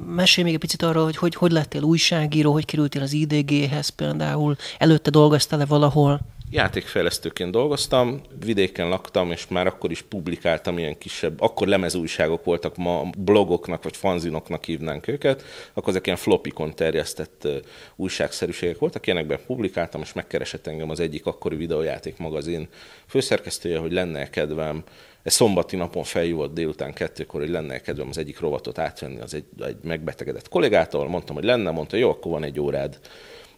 Mesélj 0.05 0.45
még 0.45 0.55
egy 0.55 0.59
picit 0.59 0.81
arról, 0.81 1.03
hogy 1.03 1.17
hogy, 1.17 1.35
hogy 1.35 1.51
lettél 1.51 1.81
újságíró, 1.81 2.51
hogy 2.51 2.65
kerültél 2.65 3.01
az 3.01 3.13
IDG-hez 3.13 3.89
például, 3.89 4.55
előtte 4.77 5.09
dolgoztál-e 5.09 5.65
valahol? 5.65 6.19
Játékfejlesztőként 6.49 7.51
dolgoztam, 7.51 8.21
vidéken 8.45 8.89
laktam, 8.89 9.31
és 9.31 9.47
már 9.47 9.67
akkor 9.67 9.91
is 9.91 10.01
publikáltam 10.01 10.77
ilyen 10.77 10.97
kisebb, 10.97 11.41
akkor 11.41 11.67
lemezújságok 11.67 12.43
voltak, 12.43 12.75
ma 12.75 13.09
blogoknak 13.17 13.83
vagy 13.83 13.97
fanzinoknak 13.97 14.63
hívnánk 14.65 15.07
őket, 15.07 15.43
akkor 15.73 15.89
ezek 15.89 16.05
ilyen 16.05 16.17
flopikon 16.17 16.75
terjesztett 16.75 17.47
újságszerűségek 17.95 18.77
voltak, 18.79 19.07
ilyenekben 19.07 19.39
publikáltam, 19.45 20.01
és 20.01 20.13
megkeresett 20.13 20.67
engem 20.67 20.89
az 20.89 20.99
egyik 20.99 21.25
akkori 21.25 21.55
videójáték 21.55 22.17
magazin 22.17 22.67
főszerkesztője, 23.07 23.77
hogy 23.77 23.91
lenne 23.91 24.29
kedvem. 24.29 24.83
Ez 25.23 25.33
szombati 25.33 25.75
napon 25.75 26.03
feljúvott 26.03 26.53
délután 26.53 26.93
kettőkor, 26.93 27.39
hogy 27.41 27.49
lenne 27.49 27.81
kedvem 27.81 28.07
az 28.09 28.17
egyik 28.17 28.39
rovatot 28.39 28.77
átvenni 28.77 29.19
az 29.19 29.33
egy, 29.33 29.45
egy 29.59 29.77
megbetegedett 29.83 30.49
kollégától. 30.49 31.07
Mondtam, 31.07 31.35
hogy 31.35 31.43
lenne, 31.43 31.71
mondta, 31.71 31.97
jó, 31.97 32.09
akkor 32.09 32.31
van 32.31 32.43
egy 32.43 32.59
órád 32.59 32.99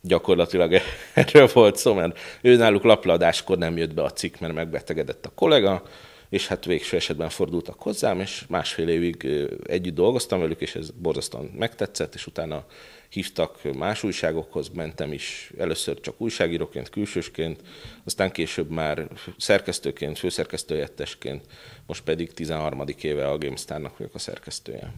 gyakorlatilag 0.02 0.74
erről 1.14 1.50
volt 1.54 1.76
szó, 1.76 1.94
mert 1.94 2.20
ő 2.42 2.56
náluk 2.56 2.84
lapladáskor 2.84 3.58
nem 3.58 3.78
jött 3.78 3.94
be 3.94 4.04
a 4.04 4.12
cikk, 4.12 4.40
mert 4.40 4.54
megbetegedett 4.54 5.26
a 5.26 5.32
kollega, 5.36 5.84
és 6.30 6.48
hát 6.48 6.66
végső 6.66 6.98
esetben 6.98 7.30
fordultak 7.30 7.82
hozzám, 7.82 8.20
és 8.20 8.44
másfél 8.48 8.88
évig 8.88 9.28
együtt 9.64 9.96
dolgoztam 9.96 10.40
velük, 10.40 10.62
és 10.62 10.76
ez 10.76 10.90
borzasztóan 10.90 11.52
megtetszett, 11.58 12.16
és 12.16 12.28
utána 12.28 12.66
hívtak 13.10 13.74
más 13.78 14.04
újságokhoz, 14.04 14.70
mentem 14.70 15.14
is 15.14 15.52
először 15.58 16.00
csak 16.00 16.22
újságíróként, 16.22 16.90
külsősként, 16.90 17.62
aztán 18.04 18.32
később 18.32 18.70
már 18.70 19.08
szerkesztőként, 19.38 20.18
főszerkesztőjettesként, 20.18 21.46
most 21.86 22.04
pedig 22.04 22.34
13. 22.34 22.84
éve 23.02 23.28
a 23.28 23.38
GameStar-nak 23.38 23.98
vagyok 23.98 24.16
a 24.16 24.20
szerkesztője. 24.20 24.94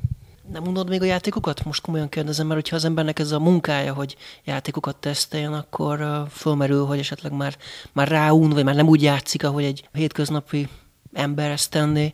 Nem 0.51 0.67
unod 0.67 0.89
még 0.89 1.01
a 1.01 1.05
játékokat? 1.05 1.63
Most 1.65 1.81
komolyan 1.81 2.09
kérdezem, 2.09 2.47
mert 2.47 2.59
hogyha 2.59 2.75
az 2.75 2.85
embernek 2.85 3.19
ez 3.19 3.31
a 3.31 3.39
munkája, 3.39 3.93
hogy 3.93 4.15
játékokat 4.43 4.95
teszteljen, 4.95 5.53
akkor 5.53 6.25
fölmerül, 6.29 6.85
hogy 6.85 6.99
esetleg 6.99 7.31
már, 7.31 7.57
már 7.91 8.07
ráun, 8.07 8.49
vagy 8.49 8.63
már 8.63 8.75
nem 8.75 8.87
úgy 8.87 9.01
játszik, 9.01 9.43
ahogy 9.43 9.63
egy 9.63 9.89
hétköznapi 9.93 10.67
ember 11.13 11.51
ezt 11.51 11.71
tenné. 11.71 12.13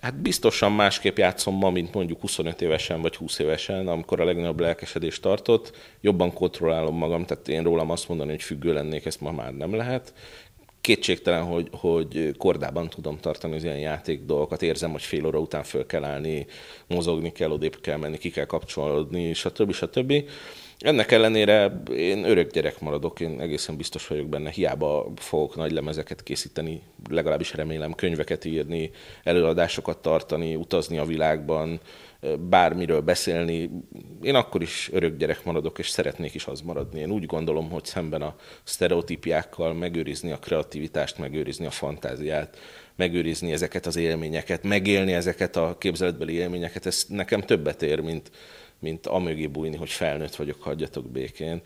Hát 0.00 0.14
biztosan 0.14 0.72
másképp 0.72 1.16
játszom 1.16 1.54
ma, 1.54 1.70
mint 1.70 1.94
mondjuk 1.94 2.20
25 2.20 2.60
évesen 2.60 3.00
vagy 3.00 3.16
20 3.16 3.38
évesen, 3.38 3.88
amikor 3.88 4.20
a 4.20 4.24
legnagyobb 4.24 4.60
lelkesedést 4.60 5.22
tartott. 5.22 5.76
Jobban 6.00 6.32
kontrollálom 6.32 6.96
magam, 6.96 7.24
tehát 7.24 7.48
én 7.48 7.62
rólam 7.62 7.90
azt 7.90 8.08
mondani, 8.08 8.30
hogy 8.30 8.42
függő 8.42 8.72
lennék, 8.72 9.06
ezt 9.06 9.20
ma 9.20 9.30
már 9.30 9.52
nem 9.52 9.74
lehet 9.74 10.12
kétségtelen, 10.82 11.44
hogy, 11.44 11.68
hogy 11.72 12.34
kordában 12.38 12.88
tudom 12.88 13.18
tartani 13.20 13.54
az 13.54 13.64
ilyen 13.64 13.78
játék 13.78 14.24
dolgokat. 14.24 14.62
Érzem, 14.62 14.90
hogy 14.90 15.02
fél 15.02 15.26
óra 15.26 15.38
után 15.38 15.62
föl 15.62 15.86
kell 15.86 16.04
állni, 16.04 16.46
mozogni 16.86 17.32
kell, 17.32 17.50
odébb 17.50 17.80
kell 17.80 17.96
menni, 17.96 18.18
ki 18.18 18.30
kell 18.30 18.44
kapcsolódni, 18.44 19.32
stb. 19.32 19.72
stb. 19.72 20.12
Ennek 20.78 21.10
ellenére 21.10 21.82
én 21.96 22.24
örök 22.24 22.52
gyerek 22.52 22.80
maradok, 22.80 23.20
én 23.20 23.40
egészen 23.40 23.76
biztos 23.76 24.06
vagyok 24.06 24.26
benne, 24.26 24.50
hiába 24.50 25.12
fogok 25.16 25.56
nagy 25.56 25.72
lemezeket 25.72 26.22
készíteni, 26.22 26.80
legalábbis 27.10 27.54
remélem 27.54 27.92
könyveket 27.92 28.44
írni, 28.44 28.90
előadásokat 29.24 29.98
tartani, 29.98 30.54
utazni 30.54 30.98
a 30.98 31.04
világban, 31.04 31.80
bármiről 32.48 33.00
beszélni, 33.00 33.70
én 34.22 34.34
akkor 34.34 34.62
is 34.62 34.90
örök 34.92 35.16
gyerek 35.16 35.44
maradok, 35.44 35.78
és 35.78 35.88
szeretnék 35.88 36.34
is 36.34 36.46
az 36.46 36.60
maradni. 36.60 37.00
Én 37.00 37.10
úgy 37.10 37.26
gondolom, 37.26 37.70
hogy 37.70 37.84
szemben 37.84 38.22
a 38.22 38.36
sztereotípiákkal 38.62 39.74
megőrizni 39.74 40.30
a 40.30 40.38
kreativitást, 40.38 41.18
megőrizni 41.18 41.66
a 41.66 41.70
fantáziát, 41.70 42.58
megőrizni 42.96 43.52
ezeket 43.52 43.86
az 43.86 43.96
élményeket, 43.96 44.62
megélni 44.62 45.12
ezeket 45.12 45.56
a 45.56 45.76
képzeletbeli 45.78 46.32
élményeket, 46.32 46.86
ez 46.86 47.04
nekem 47.08 47.40
többet 47.40 47.82
ér, 47.82 48.00
mint, 48.00 48.30
mint 48.82 49.06
amögé 49.06 49.46
bújni, 49.46 49.76
hogy 49.76 49.90
felnőtt 49.90 50.34
vagyok, 50.34 50.62
hagyjatok 50.62 51.10
békén. 51.10 51.62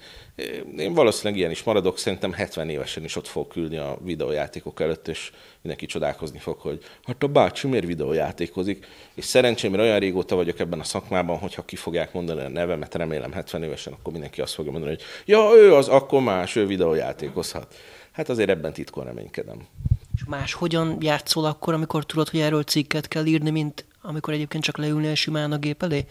Én 0.77 0.95
valószínűleg 0.95 1.39
ilyen 1.39 1.51
is 1.51 1.63
maradok, 1.63 1.99
szerintem 1.99 2.33
70 2.33 2.69
évesen 2.69 3.05
is 3.05 3.17
ott 3.17 3.27
fog 3.27 3.49
küldni 3.49 3.77
a 3.77 3.99
videójátékok 4.05 4.81
előtt, 4.81 5.09
és 5.09 5.33
mindenki 5.63 5.87
csodálkozni 5.87 6.39
fog, 6.39 6.59
hogy 6.59 6.83
hát 7.05 7.23
a 7.23 7.27
bácsi 7.27 7.67
miért 7.67 7.87
videójátékozik. 7.87 8.87
És 9.15 9.25
szerencsémre 9.25 9.83
olyan 9.83 9.99
régóta 9.99 10.35
vagyok 10.35 10.59
ebben 10.59 10.81
a 10.81 10.85
szakmában, 10.85 11.39
hogyha 11.39 11.65
ki 11.65 11.77
fogják 11.77 12.13
mondani 12.13 12.41
a 12.41 12.49
nevemet, 12.49 12.95
remélem 12.95 13.33
70 13.33 13.63
évesen, 13.63 13.93
akkor 13.93 14.13
mindenki 14.13 14.41
azt 14.41 14.55
fogja 14.55 14.71
mondani, 14.71 14.93
hogy 14.93 15.03
ja, 15.25 15.51
ő 15.55 15.75
az, 15.75 15.89
akkor 15.89 16.23
más, 16.23 16.57
ő 16.57 16.67
videójátékozhat. 16.67 17.75
Hát 18.13 18.29
azért 18.29 18.49
ebben 18.49 18.73
titkon 18.73 19.05
reménykedem. 19.05 19.67
És 20.15 20.25
más 20.27 20.53
hogyan 20.53 20.97
játszol 21.01 21.45
akkor, 21.45 21.75
amikor 21.75 22.07
tudod, 22.07 22.29
hogy 22.29 22.41
erről 22.41 22.63
cikket 22.63 23.09
kell 23.09 23.27
írni, 23.27 23.51
mint 23.51 23.85
amikor 24.03 24.35
egyébként 24.35 24.63
csak 24.63 24.77
leülnél 24.77 25.15
simán 25.15 25.53
a 25.53 25.59
gép 25.59 25.83
elé? 25.83 26.07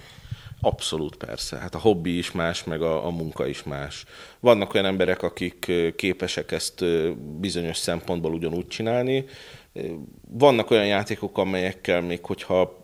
Abszolút 0.66 1.16
persze. 1.16 1.58
Hát 1.58 1.76
a 1.76 1.80
hobbi 1.80 2.18
is 2.18 2.32
más, 2.32 2.64
meg 2.64 2.82
a, 2.82 3.06
a 3.06 3.10
munka 3.10 3.48
is 3.48 3.64
más. 3.64 4.06
Vannak 4.40 4.74
olyan 4.74 4.86
emberek, 4.86 5.24
akik 5.24 5.72
képesek 5.96 6.52
ezt 6.52 6.86
bizonyos 7.40 7.78
szempontból 7.78 8.34
ugyanúgy 8.34 8.68
csinálni. 8.68 9.26
Vannak 10.30 10.72
olyan 10.72 10.86
játékok, 10.86 11.38
amelyekkel 11.38 12.02
még 12.02 12.26
hogyha 12.26 12.80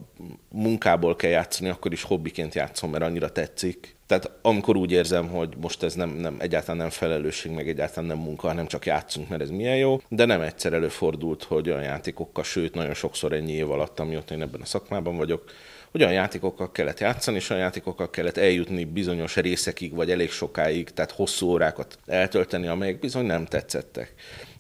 munkából 0.50 1.16
kell 1.16 1.30
játszani, 1.30 1.70
akkor 1.70 1.92
is 1.92 2.04
hobbiként 2.04 2.56
játszom, 2.56 2.90
mert 2.90 3.04
annyira 3.04 3.32
tetszik. 3.32 3.96
Tehát 4.06 4.32
amikor 4.42 4.76
úgy 4.76 4.92
érzem, 4.92 5.28
hogy 5.28 5.54
most 5.58 5.84
ez 5.84 5.94
nem, 5.94 6.10
nem 6.10 6.36
egyáltalán 6.40 6.78
nem 6.78 6.90
felelősség, 6.90 7.52
meg 7.52 7.70
egyáltalán 7.70 8.10
nem 8.10 8.18
munka, 8.18 8.48
hanem 8.48 8.68
csak 8.68 8.86
játszunk, 8.86 9.30
mert 9.30 9.42
ez 9.42 9.50
milyen 9.50 9.78
jó. 9.78 10.00
De 10.08 10.26
nem 10.26 10.42
egyszer 10.42 10.74
előfordult, 10.74 11.44
hogy 11.44 11.70
olyan 11.70 11.84
játékokkal, 11.84 12.44
sőt, 12.44 12.74
nagyon 12.74 12.94
sokszor 12.94 13.34
ennyi 13.34 13.52
év 13.52 13.72
alatt, 13.72 14.00
amióta 14.00 14.34
én 14.34 14.42
ebben 14.42 14.62
a 14.62 14.66
szakmában 14.66 15.18
vagyok, 15.18 15.44
hogy 15.92 16.02
olyan 16.02 16.14
játékokkal 16.14 16.72
kellett 16.72 17.00
játszani, 17.00 17.38
és 17.38 17.50
olyan 17.50 17.62
játékokkal 17.62 18.10
kellett 18.10 18.38
eljutni 18.38 18.84
bizonyos 18.84 19.36
részekig, 19.36 19.94
vagy 19.94 20.12
elég 20.12 20.30
sokáig, 20.30 20.90
tehát 20.90 21.12
hosszú 21.12 21.48
órákat 21.48 21.98
eltölteni, 22.06 22.68
amelyek 22.68 23.00
bizony 23.00 23.26
nem 23.26 23.46
tetszettek. 23.46 24.14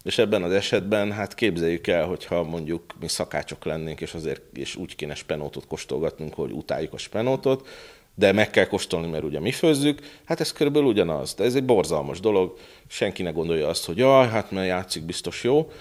És 0.03 0.17
ebben 0.17 0.43
az 0.43 0.51
esetben 0.51 1.11
hát 1.11 1.35
képzeljük 1.35 1.87
el, 1.87 2.05
hogyha 2.05 2.43
mondjuk 2.43 2.83
mi 2.99 3.07
szakácsok 3.07 3.65
lennénk, 3.65 4.01
és 4.01 4.13
azért 4.13 4.41
és 4.57 4.75
úgy 4.75 4.95
kéne 4.95 5.15
spenótot 5.15 5.67
kóstolgatnunk, 5.67 6.33
hogy 6.33 6.51
utáljuk 6.51 6.93
a 6.93 6.97
spenótot, 6.97 7.67
de 8.15 8.31
meg 8.31 8.49
kell 8.49 8.65
kóstolni, 8.65 9.07
mert 9.07 9.23
ugye 9.23 9.39
mi 9.39 9.51
főzzük, 9.51 9.99
hát 10.25 10.39
ez 10.39 10.53
körülbelül 10.53 10.87
ugyanaz. 10.87 11.33
De 11.33 11.43
ez 11.43 11.55
egy 11.55 11.65
borzalmas 11.65 12.19
dolog, 12.19 12.57
senki 12.87 13.23
ne 13.23 13.31
gondolja 13.31 13.67
azt, 13.67 13.85
hogy 13.85 13.97
jaj, 13.97 14.27
hát 14.27 14.51
mert 14.51 14.67
játszik 14.67 15.03
biztos 15.03 15.43
jó 15.43 15.71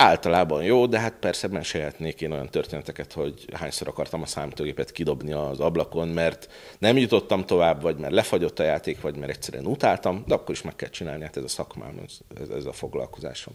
általában 0.00 0.62
jó, 0.62 0.86
de 0.86 0.98
hát 0.98 1.12
persze 1.12 1.48
mesélhetnék 1.48 2.20
én 2.20 2.32
olyan 2.32 2.48
történeteket, 2.48 3.12
hogy 3.12 3.44
hányszor 3.52 3.88
akartam 3.88 4.22
a 4.22 4.26
számítógépet 4.26 4.92
kidobni 4.92 5.32
az 5.32 5.60
ablakon, 5.60 6.08
mert 6.08 6.48
nem 6.78 6.96
jutottam 6.96 7.44
tovább, 7.46 7.82
vagy 7.82 7.96
mert 7.96 8.12
lefagyott 8.12 8.58
a 8.58 8.62
játék, 8.62 9.00
vagy 9.00 9.16
mert 9.16 9.30
egyszerűen 9.30 9.66
utáltam, 9.66 10.24
de 10.26 10.34
akkor 10.34 10.54
is 10.54 10.62
meg 10.62 10.76
kell 10.76 10.88
csinálni, 10.88 11.22
hát 11.24 11.36
ez 11.36 11.42
a 11.42 11.48
szakmám, 11.48 12.00
ez, 12.40 12.48
ez, 12.48 12.64
a 12.64 12.72
foglalkozásom. 12.72 13.54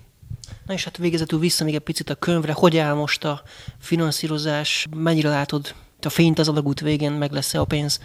Na 0.66 0.74
és 0.74 0.84
hát 0.84 0.98
végezetül 0.98 1.40
vissza 1.40 1.64
még 1.64 1.76
egy 1.76 1.80
picit 1.80 2.10
a 2.10 2.16
könyvre, 2.16 2.54
hogy 2.54 2.78
áll 2.78 2.94
most 2.94 3.24
a 3.24 3.42
finanszírozás, 3.80 4.88
mennyire 4.96 5.30
látod 5.30 5.74
a 6.02 6.10
fényt 6.10 6.40
az 6.40 6.48
alagút 6.48 6.80
végén, 6.80 7.12
meg 7.12 7.32
lesz-e 7.32 7.60
a 7.60 7.66
pénz? 7.66 8.00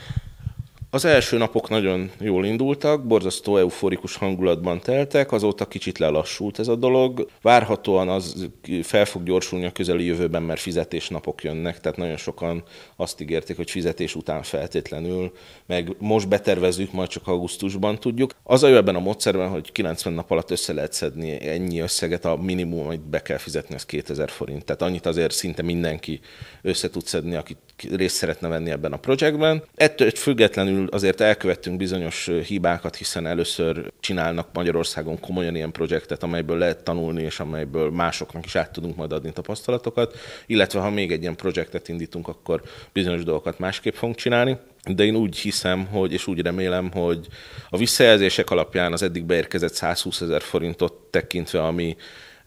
Az 0.90 1.04
első 1.04 1.36
napok 1.36 1.68
nagyon 1.68 2.10
jól 2.20 2.44
indultak, 2.44 3.06
borzasztó 3.06 3.56
euforikus 3.56 4.16
hangulatban 4.16 4.80
teltek, 4.80 5.32
azóta 5.32 5.66
kicsit 5.66 5.98
lelassult 5.98 6.58
ez 6.58 6.68
a 6.68 6.76
dolog. 6.76 7.28
Várhatóan 7.42 8.08
az 8.08 8.48
fel 8.82 9.04
fog 9.04 9.22
gyorsulni 9.22 9.66
a 9.66 9.72
közeli 9.72 10.04
jövőben, 10.04 10.42
mert 10.42 10.60
fizetésnapok 10.60 11.42
jönnek, 11.42 11.80
tehát 11.80 11.98
nagyon 11.98 12.16
sokan 12.16 12.62
azt 12.96 13.20
ígérték, 13.20 13.56
hogy 13.56 13.70
fizetés 13.70 14.14
után 14.14 14.42
feltétlenül, 14.42 15.32
meg 15.66 15.96
most 15.98 16.28
betervezzük, 16.28 16.92
majd 16.92 17.08
csak 17.08 17.26
augusztusban 17.26 17.98
tudjuk. 17.98 18.34
Az 18.42 18.62
a 18.62 18.68
jó 18.68 18.76
ebben 18.76 18.96
a 18.96 19.00
módszerben, 19.00 19.48
hogy 19.48 19.72
90 19.72 20.12
nap 20.12 20.30
alatt 20.30 20.50
össze 20.50 20.72
lehet 20.72 20.92
szedni 20.92 21.46
ennyi 21.46 21.78
összeget, 21.78 22.24
a 22.24 22.36
minimum, 22.36 22.86
amit 22.86 23.08
be 23.08 23.22
kell 23.22 23.38
fizetni, 23.38 23.74
az 23.74 23.86
2000 23.86 24.30
forint. 24.30 24.64
Tehát 24.64 24.82
annyit 24.82 25.06
azért 25.06 25.32
szinte 25.32 25.62
mindenki 25.62 26.20
össze 26.62 26.90
tud 26.90 27.06
szedni, 27.06 27.34
akit 27.34 27.58
részt 27.90 28.16
szeretne 28.16 28.48
venni 28.48 28.70
ebben 28.70 28.92
a 28.92 28.96
projektben. 28.96 29.62
Ettől 29.74 30.10
függetlenül 30.10 30.76
azért 30.90 31.20
elkövettünk 31.20 31.76
bizonyos 31.76 32.30
hibákat, 32.46 32.96
hiszen 32.96 33.26
először 33.26 33.92
csinálnak 34.00 34.48
Magyarországon 34.52 35.20
komolyan 35.20 35.54
ilyen 35.54 35.72
projektet, 35.72 36.22
amelyből 36.22 36.58
lehet 36.58 36.82
tanulni, 36.82 37.22
és 37.22 37.40
amelyből 37.40 37.90
másoknak 37.90 38.44
is 38.44 38.56
át 38.56 38.72
tudunk 38.72 38.96
majd 38.96 39.12
adni 39.12 39.32
tapasztalatokat, 39.32 40.18
illetve 40.46 40.80
ha 40.80 40.90
még 40.90 41.12
egy 41.12 41.20
ilyen 41.20 41.36
projektet 41.36 41.88
indítunk, 41.88 42.28
akkor 42.28 42.62
bizonyos 42.92 43.24
dolgokat 43.24 43.58
másképp 43.58 43.94
fogunk 43.94 44.16
csinálni 44.16 44.58
de 44.94 45.04
én 45.04 45.16
úgy 45.16 45.36
hiszem, 45.38 45.86
hogy, 45.86 46.12
és 46.12 46.26
úgy 46.26 46.40
remélem, 46.40 46.90
hogy 46.92 47.26
a 47.70 47.76
visszajelzések 47.76 48.50
alapján 48.50 48.92
az 48.92 49.02
eddig 49.02 49.24
beérkezett 49.24 49.72
120 49.72 50.20
ezer 50.20 50.42
forintot 50.42 50.92
tekintve, 51.10 51.62
ami 51.62 51.96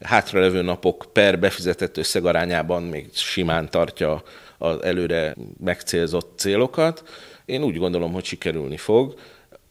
hátralevő 0.01 0.61
napok 0.61 1.05
per 1.13 1.39
befizetett 1.39 1.97
összeg 1.97 2.25
arányában 2.25 2.83
még 2.83 3.09
simán 3.13 3.69
tartja 3.69 4.23
az 4.57 4.83
előre 4.83 5.35
megcélzott 5.63 6.31
célokat. 6.37 7.03
Én 7.51 7.63
úgy 7.63 7.77
gondolom, 7.77 8.13
hogy 8.13 8.23
sikerülni 8.23 8.77
fog. 8.77 9.13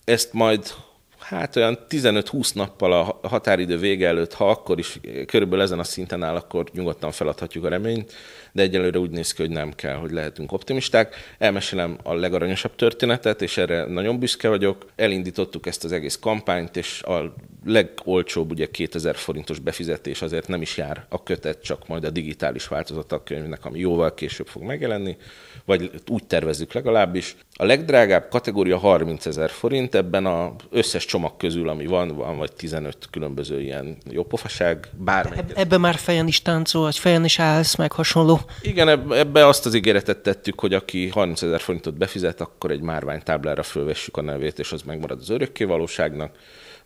Ezt 0.05 0.33
majd 0.33 0.75
hát 1.19 1.57
olyan 1.57 1.79
15-20 1.89 2.55
nappal 2.55 2.93
a 2.93 3.29
határidő 3.29 3.79
vége 3.79 4.07
előtt, 4.07 4.33
ha 4.33 4.51
akkor 4.51 4.79
is 4.79 5.01
körülbelül 5.27 5.65
ezen 5.65 5.79
a 5.79 5.85
szinten 5.85 6.23
áll, 6.23 6.35
akkor 6.35 6.65
nyugodtan 6.73 7.11
feladhatjuk 7.11 7.65
a 7.65 7.69
reményt, 7.69 8.13
de 8.53 8.63
egyelőre 8.63 8.99
úgy 8.99 9.11
néz 9.11 9.33
ki, 9.33 9.43
hogy 9.43 9.51
nem 9.51 9.73
kell, 9.73 9.95
hogy 9.95 10.11
lehetünk 10.11 10.53
optimisták. 10.53 11.15
Elmesélem 11.39 11.99
a 12.03 12.15
legaranyosabb 12.15 12.77
történetet, 12.77 13.43
és 13.43 13.57
erre 13.57 13.85
nagyon 13.85 14.19
büszke 14.19 14.49
vagyok. 14.49 14.87
Elindítottuk 14.97 15.67
ezt 15.67 15.85
az 15.85 15.93
egész 15.93 16.19
kampányt, 16.21 16.77
és 16.77 17.03
a 17.03 17.35
legolcsóbb 17.65 18.51
ugye 18.51 18.71
2000 18.71 19.17
forintos 19.17 19.59
befizetés 19.59 20.23
azért 20.23 20.49
nem 20.49 20.63
is 20.63 20.77
jár 20.77 21.05
a 21.09 21.23
kötet, 21.23 21.63
csak 21.63 21.89
majd 21.89 22.05
a 22.05 22.11
digitális 22.11 22.69
változat 22.69 23.13
a 23.13 23.23
könyvnek, 23.23 23.65
ami 23.65 23.79
jóval 23.79 24.15
később 24.15 24.47
fog 24.47 24.63
megjelenni, 24.63 25.17
vagy 25.65 25.91
úgy 26.09 26.25
tervezzük 26.25 26.73
legalábbis. 26.73 27.37
A 27.53 27.65
legdrágább 27.65 28.29
kategória 28.29 28.79
30 28.79 29.27
ezer 29.27 29.51
forint, 29.51 29.95
ebben 29.95 30.27
az 30.27 30.51
összes 30.71 31.05
csomag 31.05 31.37
közül, 31.37 31.69
ami 31.69 31.87
van, 31.87 32.17
van 32.17 32.39
vagy 32.39 32.53
15 32.53 32.97
különböző 33.11 33.61
ilyen 33.61 33.97
jópofaság. 34.11 34.89
Eb- 35.37 35.59
ebbe 35.59 35.79
már 35.79 35.95
fejen 35.95 36.27
is 36.27 36.43
táncol, 36.43 36.83
vagy 36.83 36.99
fejen 36.99 37.25
is 37.25 37.39
állsz, 37.39 37.77
meg 37.77 37.93
hasonló. 37.93 38.40
Igen, 38.63 39.13
ebbe 39.13 39.47
azt 39.47 39.67
az 39.67 39.75
ígéretet 39.75 40.19
tettük, 40.19 40.61
hogy 40.61 40.75
aki 40.75 41.09
30 41.09 41.43
ezer 41.43 41.61
forintot 41.61 41.99
befizet, 41.99 42.41
akkor 42.41 42.71
egy 42.71 42.81
márványtáblára 42.81 43.63
fölvessük 43.63 44.17
a 44.17 44.23
nevét, 44.23 44.59
és 44.59 44.73
az 44.73 44.83
megmarad 44.83 45.21
az 45.21 45.31
örökké 45.31 45.65
valóságnak. 45.65 46.37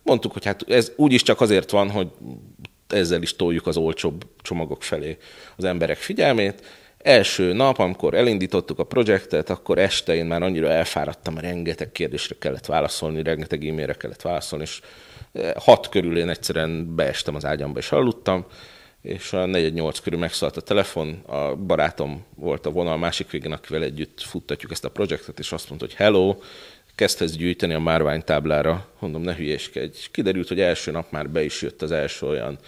Mondtuk, 0.02 0.32
hogy 0.32 0.44
hát 0.44 0.70
ez 0.70 0.92
úgyis 0.96 1.22
csak 1.22 1.40
azért 1.40 1.70
van, 1.70 1.90
hogy 1.90 2.08
ezzel 2.88 3.22
is 3.22 3.36
toljuk 3.36 3.66
az 3.66 3.76
olcsóbb 3.76 4.26
csomagok 4.42 4.82
felé 4.82 5.16
az 5.56 5.64
emberek 5.64 5.96
figyelmét. 5.96 6.62
Első 6.98 7.52
nap, 7.52 7.78
amikor 7.78 8.14
elindítottuk 8.14 8.78
a 8.78 8.84
projektet, 8.84 9.50
akkor 9.50 9.78
este 9.78 10.14
én 10.14 10.26
már 10.26 10.42
annyira 10.42 10.68
elfáradtam, 10.68 11.38
rengeteg 11.38 11.92
kérdésre 11.92 12.34
kellett 12.38 12.66
válaszolni, 12.66 13.22
rengeteg 13.22 13.66
e-mailre 13.66 13.92
kellett 13.92 14.22
válaszolni, 14.22 14.64
és 14.64 14.80
eh, 15.32 15.52
hat 15.56 15.88
körül 15.88 16.18
én 16.18 16.28
egyszerűen 16.28 16.94
beestem 16.94 17.34
az 17.34 17.44
ágyamba 17.44 17.78
és 17.78 17.92
aludtam, 17.92 18.46
és 19.04 19.32
a 19.32 19.44
4-8 19.44 19.96
körül 20.02 20.18
megszólalt 20.18 20.56
a 20.56 20.60
telefon, 20.60 21.22
a 21.26 21.54
barátom 21.54 22.24
volt 22.34 22.66
a 22.66 22.70
vonal 22.70 22.96
másik 22.96 23.30
végén, 23.30 23.52
akivel 23.52 23.82
együtt 23.82 24.20
futtatjuk 24.20 24.70
ezt 24.70 24.84
a 24.84 24.90
projektet, 24.90 25.38
és 25.38 25.52
azt 25.52 25.68
mondta, 25.68 25.86
hogy 25.86 25.96
hello, 25.96 26.36
kezdhetsz 26.94 27.32
gyűjteni 27.32 27.74
a 27.74 27.78
márványtáblára, 27.78 28.88
mondom, 28.98 29.22
ne 29.22 29.34
hülyéskedj. 29.34 29.98
Kiderült, 30.10 30.48
hogy 30.48 30.60
első 30.60 30.90
nap 30.90 31.10
már 31.10 31.30
be 31.30 31.42
is 31.42 31.62
jött 31.62 31.82
az 31.82 31.90
első 31.90 32.26
olyan, 32.26 32.58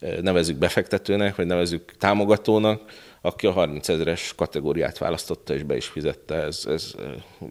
eh, 0.00 0.16
nevezük 0.20 0.56
befektetőnek, 0.56 1.36
vagy 1.36 1.46
nevezük 1.46 1.92
támogatónak, 1.98 2.82
aki 3.20 3.46
a 3.46 3.52
30 3.52 3.88
ezeres 3.88 4.32
kategóriát 4.36 4.98
választotta, 4.98 5.54
és 5.54 5.62
be 5.62 5.76
is 5.76 5.86
fizette. 5.86 6.34
Ez, 6.34 6.64
ez 6.66 6.94
eh, 6.98 7.04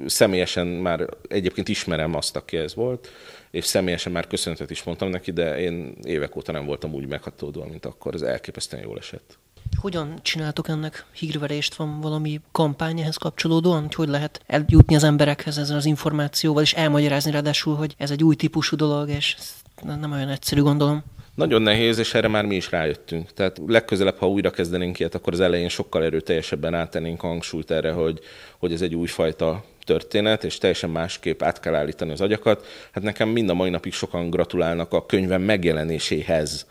személyesen 0.06 0.68
már 0.68 1.08
egyébként 1.28 1.68
ismerem 1.70 2.16
azt, 2.16 2.36
aki 2.36 2.58
ez 2.58 2.76
volt, 2.76 3.10
és 3.52 3.66
személyesen 3.66 4.12
már 4.12 4.28
köszönetet 4.28 4.72
is 4.72 4.84
mondtam 4.84 5.10
neki, 5.10 5.32
de 5.32 5.60
én 5.60 5.96
évek 6.04 6.36
óta 6.36 6.52
nem 6.52 6.66
voltam 6.66 6.94
úgy 6.94 7.08
meghatódva, 7.08 7.66
mint 7.66 7.86
akkor. 7.86 8.14
Ez 8.14 8.22
elképesztően 8.22 8.84
jól 8.84 8.98
esett. 8.98 9.38
Hogyan 9.78 10.20
csináltok 10.22 10.68
ennek 10.68 11.06
hírverést? 11.14 11.76
Van 11.76 12.02
valami 12.02 12.42
kampány 12.52 13.00
ehhez 13.00 13.16
kapcsolódóan? 13.16 13.82
Hogy, 13.82 13.94
hogy 13.94 14.08
lehet 14.08 14.42
eljutni 14.48 14.96
az 14.96 15.04
emberekhez 15.04 15.58
ezzel 15.58 15.78
az 15.78 15.86
információval, 15.86 16.64
és 16.64 16.74
elmagyarázni 16.74 17.32
ráadásul, 17.32 17.76
hogy 17.76 17.96
ez 17.98 18.12
egy 18.12 18.24
új 18.24 18.36
típusú 18.36 18.76
dolog, 18.76 19.10
és 19.10 19.36
nem 19.84 20.12
olyan 20.12 20.30
egyszerű, 20.30 20.62
gondolom. 20.62 21.04
Nagyon 21.36 21.62
nehéz, 21.62 21.98
és 21.98 22.14
erre 22.14 22.28
már 22.28 22.46
mi 22.46 22.56
is 22.56 22.72
rájöttünk. 22.72 23.34
Tehát 23.34 23.62
legközelebb, 23.68 24.18
ha 24.18 24.30
újra 24.30 24.52
kezdenénk 24.52 25.00
ilyet, 25.00 25.16
akkor 25.16 25.34
az 25.34 25.40
elején 25.40 25.70
sokkal 25.70 26.04
erőteljesebben 26.04 26.74
átennénk 26.74 27.22
hangsúlyt 27.22 27.72
erre, 27.72 27.92
hogy, 27.92 28.20
hogy 28.58 28.74
ez 28.74 28.82
egy 28.82 28.96
újfajta 28.96 29.64
történet, 29.84 30.44
és 30.44 30.58
teljesen 30.58 30.90
másképp 30.90 31.42
át 31.42 31.60
kell 31.60 31.76
állítani 31.76 32.12
az 32.12 32.22
agyakat. 32.22 32.66
Hát 32.92 33.04
nekem 33.04 33.30
mind 33.30 33.50
a 33.50 33.54
mai 33.54 33.70
napig 33.70 33.94
sokan 33.94 34.30
gratulálnak 34.30 34.94
a 34.94 35.06
könyvem 35.06 35.42
megjelenéséhez 35.42 36.66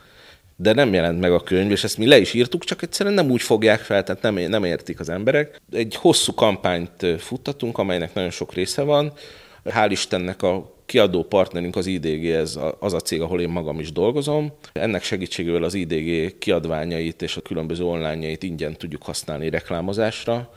de 0.55 0.73
nem 0.73 0.93
jelent 0.93 1.19
meg 1.19 1.31
a 1.31 1.39
könyv, 1.39 1.71
és 1.71 1.83
ezt 1.83 1.97
mi 1.97 2.07
le 2.07 2.17
is 2.17 2.33
írtuk, 2.33 2.63
csak 2.63 2.81
egyszerűen 2.81 3.15
nem 3.15 3.31
úgy 3.31 3.41
fogják 3.41 3.79
fel, 3.79 4.03
tehát 4.03 4.21
nem, 4.21 4.35
nem 4.35 4.63
értik 4.63 4.99
az 4.99 5.09
emberek. 5.09 5.61
Egy 5.71 5.95
hosszú 5.95 6.33
kampányt 6.33 7.05
futtatunk, 7.17 7.77
amelynek 7.77 8.13
nagyon 8.13 8.29
sok 8.29 8.53
része 8.53 8.81
van. 8.81 9.13
Hál' 9.65 9.87
Istennek 9.89 10.41
a 10.41 10.75
kiadó 10.85 11.23
partnerünk 11.23 11.75
az 11.75 11.85
IDG, 11.85 12.25
ez 12.25 12.59
az 12.79 12.93
a 12.93 12.99
cég, 12.99 13.21
ahol 13.21 13.41
én 13.41 13.49
magam 13.49 13.79
is 13.79 13.91
dolgozom. 13.91 14.53
Ennek 14.73 15.03
segítségével 15.03 15.63
az 15.63 15.73
IDG 15.73 16.37
kiadványait 16.37 17.21
és 17.21 17.37
a 17.37 17.41
különböző 17.41 17.83
online-jait 17.83 18.43
ingyen 18.43 18.77
tudjuk 18.77 19.03
használni 19.03 19.49
reklámozásra 19.49 20.49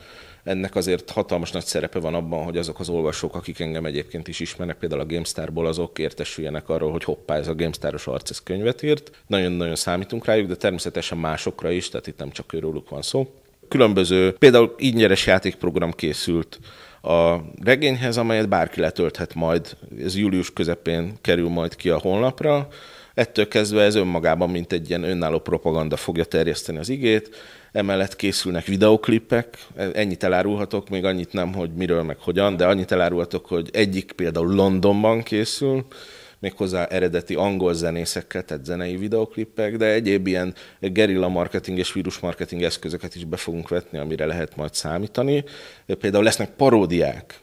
ennek 0.45 0.75
azért 0.75 1.11
hatalmas 1.11 1.51
nagy 1.51 1.65
szerepe 1.65 1.99
van 1.99 2.15
abban, 2.15 2.45
hogy 2.45 2.57
azok 2.57 2.81
az 2.81 2.89
olvasók, 2.89 3.35
akik 3.35 3.61
engem 3.61 3.85
egyébként 3.85 4.29
is 4.29 4.41
ismernek, 4.41 4.77
például 4.77 5.01
a 5.01 5.07
GameStar-ból, 5.07 5.67
azok 5.67 5.99
értesüljenek 5.99 6.69
arról, 6.69 6.91
hogy 6.91 7.05
hoppá, 7.05 7.37
ez 7.37 7.49
a 7.49 7.55
GameStar-os 7.55 8.07
arc 8.07 8.31
ez 8.31 8.43
könyvet 8.43 8.83
írt. 8.83 9.11
Nagyon-nagyon 9.27 9.75
számítunk 9.75 10.25
rájuk, 10.25 10.49
de 10.49 10.57
természetesen 10.57 11.19
másokra 11.19 11.71
is, 11.71 11.89
tehát 11.89 12.07
itt 12.07 12.19
nem 12.19 12.31
csak 12.31 12.53
őróluk 12.53 12.89
van 12.89 13.03
szó. 13.03 13.35
Különböző, 13.69 14.33
például 14.33 14.75
ingyenes 14.79 15.27
játékprogram 15.27 15.93
készült 15.93 16.59
a 17.03 17.37
regényhez, 17.63 18.17
amelyet 18.17 18.49
bárki 18.49 18.81
letölthet 18.81 19.35
majd. 19.35 19.77
Ez 20.05 20.17
július 20.17 20.53
közepén 20.53 21.13
kerül 21.21 21.49
majd 21.49 21.77
ki 21.77 21.89
a 21.89 21.99
honlapra. 21.99 22.69
Ettől 23.15 23.49
kezdve 23.49 23.83
ez 23.83 23.95
önmagában, 23.95 24.51
mint 24.51 24.73
egy 24.73 24.89
ilyen 24.89 25.03
önálló 25.03 25.39
propaganda 25.39 25.97
fogja 25.97 26.25
terjeszteni 26.25 26.79
az 26.79 26.89
igét 26.89 27.37
emellett 27.75 28.17
készülnek 28.17 28.65
videoklipek, 28.65 29.59
ennyit 29.93 30.23
elárulhatok, 30.23 30.89
még 30.89 31.05
annyit 31.05 31.33
nem, 31.33 31.53
hogy 31.55 31.71
miről 31.71 32.03
meg 32.03 32.19
hogyan, 32.19 32.57
de 32.57 32.67
annyit 32.67 32.93
elárulhatok, 32.93 33.47
hogy 33.47 33.69
egyik 33.73 34.13
például 34.13 34.55
Londonban 34.55 35.23
készül, 35.23 35.87
méghozzá 36.39 36.85
eredeti 36.85 37.35
angol 37.35 37.75
zenészekkel, 37.75 38.45
tehát 38.45 38.65
zenei 38.65 38.97
videoklipek, 38.97 39.77
de 39.77 39.87
egyéb 39.87 40.27
ilyen 40.27 40.55
gerilla 40.81 41.29
marketing 41.29 41.79
és 41.79 41.93
vírus 41.93 42.19
marketing 42.19 42.63
eszközöket 42.63 43.15
is 43.15 43.25
be 43.25 43.37
fogunk 43.37 43.69
vetni, 43.69 43.99
amire 43.99 44.27
lehet 44.27 44.57
majd 44.57 44.75
számítani. 44.75 45.45
Például 45.87 46.25
lesznek 46.25 46.51
paródiák, 46.51 47.39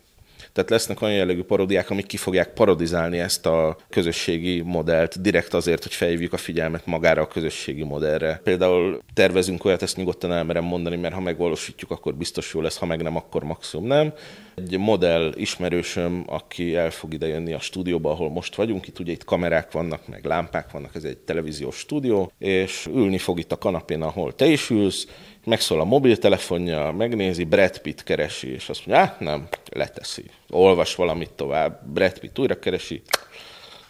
tehát 0.53 0.69
lesznek 0.69 1.01
olyan 1.01 1.15
jellegű 1.15 1.43
paródiák, 1.43 1.89
amik 1.89 2.05
ki 2.05 2.17
fogják 2.17 2.53
parodizálni 2.53 3.19
ezt 3.19 3.45
a 3.45 3.77
közösségi 3.89 4.61
modellt, 4.61 5.21
direkt 5.21 5.53
azért, 5.53 5.83
hogy 5.83 5.93
felhívjuk 5.93 6.33
a 6.33 6.37
figyelmet 6.37 6.85
magára 6.85 7.21
a 7.21 7.27
közösségi 7.27 7.83
modellre. 7.83 8.41
Például 8.43 9.01
tervezünk 9.13 9.65
olyat, 9.65 9.81
ezt 9.81 9.97
nyugodtan 9.97 10.33
elmerem 10.33 10.63
mondani, 10.63 10.95
mert 10.95 11.13
ha 11.13 11.21
megvalósítjuk, 11.21 11.91
akkor 11.91 12.15
biztos 12.15 12.53
jó 12.53 12.61
lesz, 12.61 12.77
ha 12.77 12.85
meg 12.85 13.01
nem, 13.01 13.15
akkor 13.15 13.43
maximum 13.43 13.87
nem. 13.87 14.13
Egy 14.55 14.77
modell 14.77 15.33
ismerősöm, 15.35 16.23
aki 16.27 16.75
el 16.75 16.91
fog 16.91 17.13
ide 17.13 17.27
jönni 17.27 17.53
a 17.53 17.59
stúdióba, 17.59 18.11
ahol 18.11 18.29
most 18.29 18.55
vagyunk, 18.55 18.87
itt 18.87 18.99
ugye 18.99 19.11
itt 19.11 19.23
kamerák 19.23 19.71
vannak, 19.71 20.07
meg 20.07 20.25
lámpák 20.25 20.71
vannak, 20.71 20.95
ez 20.95 21.03
egy 21.03 21.17
televíziós 21.17 21.75
stúdió, 21.75 22.31
és 22.37 22.89
ülni 22.93 23.17
fog 23.17 23.39
itt 23.39 23.51
a 23.51 23.57
kanapén, 23.57 24.01
ahol 24.01 24.35
te 24.35 24.45
is 24.45 24.69
ülsz, 24.69 25.07
megszól 25.45 25.79
a 25.79 25.83
mobiltelefonja, 25.83 26.91
megnézi, 26.91 27.43
Brad 27.43 27.77
Pitt 27.77 28.03
keresi, 28.03 28.53
és 28.53 28.69
azt 28.69 28.85
mondja, 28.85 29.05
ah, 29.05 29.19
nem, 29.19 29.47
leteszi. 29.71 30.23
Olvas 30.49 30.95
valamit 30.95 31.31
tovább, 31.31 31.81
Brad 31.93 32.19
Pitt 32.19 32.39
újra 32.39 32.59
keresi, 32.59 33.01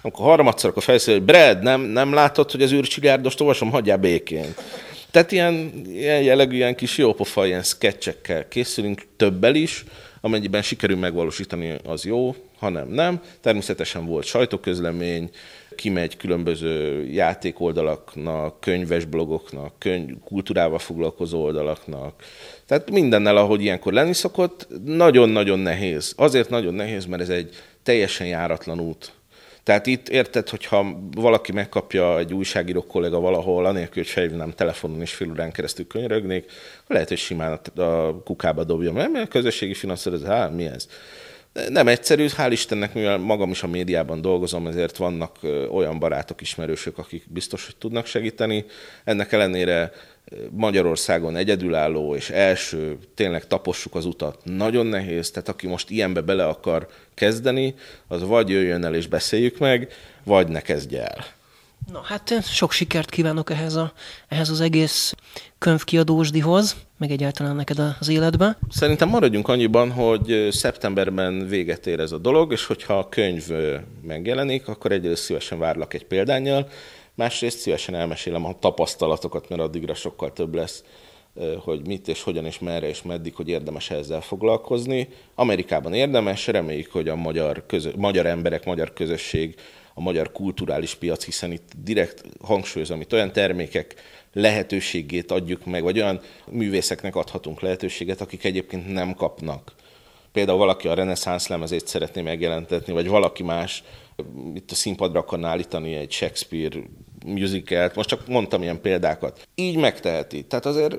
amikor 0.01 0.25
harmadszor, 0.25 0.69
akkor 0.69 0.83
felszól, 0.83 1.13
hogy 1.13 1.23
Brad, 1.23 1.61
nem, 1.61 1.81
nem 1.81 2.13
látod, 2.13 2.51
hogy 2.51 2.61
az 2.61 2.71
űrcsigárdоst 2.71 3.41
olvasom, 3.41 3.71
hagyjál 3.71 3.97
békén. 3.97 4.53
Tehát 5.11 5.31
ilyen, 5.31 5.81
ilyen 5.85 6.21
jellegű, 6.21 6.55
ilyen 6.55 6.75
kis 6.75 6.97
jópofa, 6.97 7.45
ilyen 7.45 7.63
sketchekkel 7.63 8.47
készülünk, 8.47 9.01
többel 9.17 9.55
is, 9.55 9.83
amennyiben 10.21 10.61
sikerül 10.61 10.97
megvalósítani, 10.97 11.75
az 11.83 12.05
jó, 12.05 12.35
hanem 12.61 12.87
nem. 12.87 13.21
Természetesen 13.39 14.05
volt 14.05 14.25
sajtóközlemény, 14.25 15.29
kimegy 15.75 16.17
különböző 16.17 17.05
játékoldalaknak, 17.05 18.59
könyves 18.59 19.05
blogoknak, 19.05 19.73
könyv, 19.79 20.19
kultúrával 20.25 20.79
foglalkozó 20.79 21.43
oldalaknak. 21.43 22.23
Tehát 22.65 22.91
mindennel, 22.91 23.37
ahogy 23.37 23.61
ilyenkor 23.61 23.93
lenni 23.93 24.13
szokott, 24.13 24.67
nagyon-nagyon 24.85 25.59
nehéz. 25.59 26.13
Azért 26.17 26.49
nagyon 26.49 26.73
nehéz, 26.73 27.05
mert 27.05 27.21
ez 27.21 27.29
egy 27.29 27.55
teljesen 27.83 28.27
járatlan 28.27 28.79
út. 28.79 29.11
Tehát 29.63 29.85
itt 29.87 30.09
érted, 30.09 30.49
hogyha 30.49 30.99
valaki 31.15 31.51
megkapja 31.51 32.17
egy 32.17 32.33
újságíró 32.33 32.83
kollega 32.83 33.19
valahol, 33.19 33.65
anélkül, 33.65 34.03
hogy 34.03 34.11
felhívnám 34.11 34.53
telefonon 34.53 35.01
és 35.01 35.13
fél 35.13 35.29
órán 35.29 35.51
keresztül 35.51 35.87
könyörögnék, 35.87 36.51
lehet, 36.87 37.07
hogy 37.07 37.17
simán 37.17 37.59
a 37.75 38.23
kukába 38.23 38.63
dobja, 38.63 38.91
mert 38.91 39.15
a 39.15 39.27
közösségi 39.27 39.73
finanszírozás, 39.73 40.29
hát 40.29 40.55
mi 40.55 40.65
ez? 40.65 40.87
Nem 41.69 41.87
egyszerű, 41.87 42.27
hál' 42.37 42.49
Istennek, 42.51 42.93
mivel 42.93 43.17
magam 43.17 43.51
is 43.51 43.63
a 43.63 43.67
médiában 43.67 44.21
dolgozom, 44.21 44.67
ezért 44.67 44.97
vannak 44.97 45.37
olyan 45.69 45.99
barátok, 45.99 46.41
ismerősök, 46.41 46.97
akik 46.97 47.23
biztos, 47.27 47.65
hogy 47.65 47.75
tudnak 47.75 48.05
segíteni. 48.05 48.65
Ennek 49.03 49.31
ellenére 49.31 49.91
Magyarországon 50.49 51.35
egyedülálló 51.35 52.15
és 52.15 52.29
első, 52.29 52.97
tényleg 53.15 53.47
tapossuk 53.47 53.95
az 53.95 54.05
utat, 54.05 54.41
nagyon 54.43 54.85
nehéz, 54.85 55.31
tehát 55.31 55.49
aki 55.49 55.67
most 55.67 55.89
ilyenbe 55.89 56.21
bele 56.21 56.45
akar 56.47 56.87
kezdeni, 57.13 57.75
az 58.07 58.23
vagy 58.23 58.49
jöjjön 58.49 58.83
el 58.83 58.95
és 58.95 59.07
beszéljük 59.07 59.57
meg, 59.57 59.91
vagy 60.23 60.47
ne 60.47 60.61
kezdje 60.61 61.07
el. 61.07 61.25
Na 61.87 62.01
hát 62.03 62.43
sok 62.43 62.71
sikert 62.71 63.09
kívánok 63.09 63.49
ehhez, 63.49 63.75
a, 63.75 63.93
ehhez 64.27 64.49
az 64.49 64.61
egész 64.61 65.13
könyvkiadósdihoz, 65.57 66.75
meg 66.97 67.11
egyáltalán 67.11 67.55
neked 67.55 67.79
az 67.99 68.09
életbe. 68.09 68.57
Szerintem 68.69 69.09
maradjunk 69.09 69.47
annyiban, 69.47 69.91
hogy 69.91 70.47
szeptemberben 70.51 71.47
véget 71.47 71.87
ér 71.87 71.99
ez 71.99 72.11
a 72.11 72.17
dolog, 72.17 72.51
és 72.51 72.65
hogyha 72.65 72.97
a 72.97 73.09
könyv 73.09 73.47
megjelenik, 74.01 74.67
akkor 74.67 74.91
egyrészt 74.91 75.23
szívesen 75.23 75.59
várlak 75.59 75.93
egy 75.93 76.05
példányjal, 76.05 76.67
másrészt 77.15 77.59
szívesen 77.59 77.95
elmesélem 77.95 78.45
a 78.45 78.59
tapasztalatokat, 78.59 79.49
mert 79.49 79.61
addigra 79.61 79.93
sokkal 79.93 80.33
több 80.33 80.55
lesz, 80.55 80.83
hogy 81.59 81.87
mit 81.87 82.07
és 82.07 82.23
hogyan 82.23 82.45
és 82.45 82.59
merre 82.59 82.87
és 82.87 83.01
meddig, 83.01 83.35
hogy 83.35 83.47
érdemes 83.47 83.89
ezzel 83.89 84.21
foglalkozni. 84.21 85.07
Amerikában 85.35 85.93
érdemes, 85.93 86.47
reméljük, 86.47 86.91
hogy 86.91 87.07
a 87.07 87.15
magyar, 87.15 87.63
közö, 87.65 87.89
magyar 87.95 88.25
emberek, 88.25 88.65
magyar 88.65 88.93
közösség, 88.93 89.55
a 89.93 90.01
magyar 90.01 90.31
kulturális 90.31 90.95
piac, 90.95 91.25
hiszen 91.25 91.51
itt 91.51 91.71
direkt 91.83 92.23
hangsúlyozom, 92.41 93.01
itt 93.01 93.13
olyan 93.13 93.31
termékek 93.31 93.95
lehetőségét 94.33 95.31
adjuk 95.31 95.65
meg, 95.65 95.83
vagy 95.83 95.99
olyan 95.99 96.19
művészeknek 96.51 97.15
adhatunk 97.15 97.59
lehetőséget, 97.59 98.21
akik 98.21 98.43
egyébként 98.43 98.93
nem 98.93 99.13
kapnak. 99.13 99.73
Például 100.31 100.57
valaki 100.57 100.87
a 100.87 100.93
reneszánsz 100.93 101.47
lemezét 101.47 101.87
szeretné 101.87 102.21
megjelentetni, 102.21 102.93
vagy 102.93 103.07
valaki 103.07 103.43
más 103.43 103.83
itt 104.53 104.71
a 104.71 104.75
színpadra 104.75 105.19
akarna 105.19 105.47
állítani 105.47 105.95
egy 105.95 106.11
Shakespeare 106.11 106.79
musicalt, 107.25 107.95
most 107.95 108.09
csak 108.09 108.27
mondtam 108.27 108.61
ilyen 108.61 108.81
példákat. 108.81 109.47
Így 109.55 109.77
megteheti. 109.77 110.43
Tehát 110.43 110.65
azért 110.65 110.97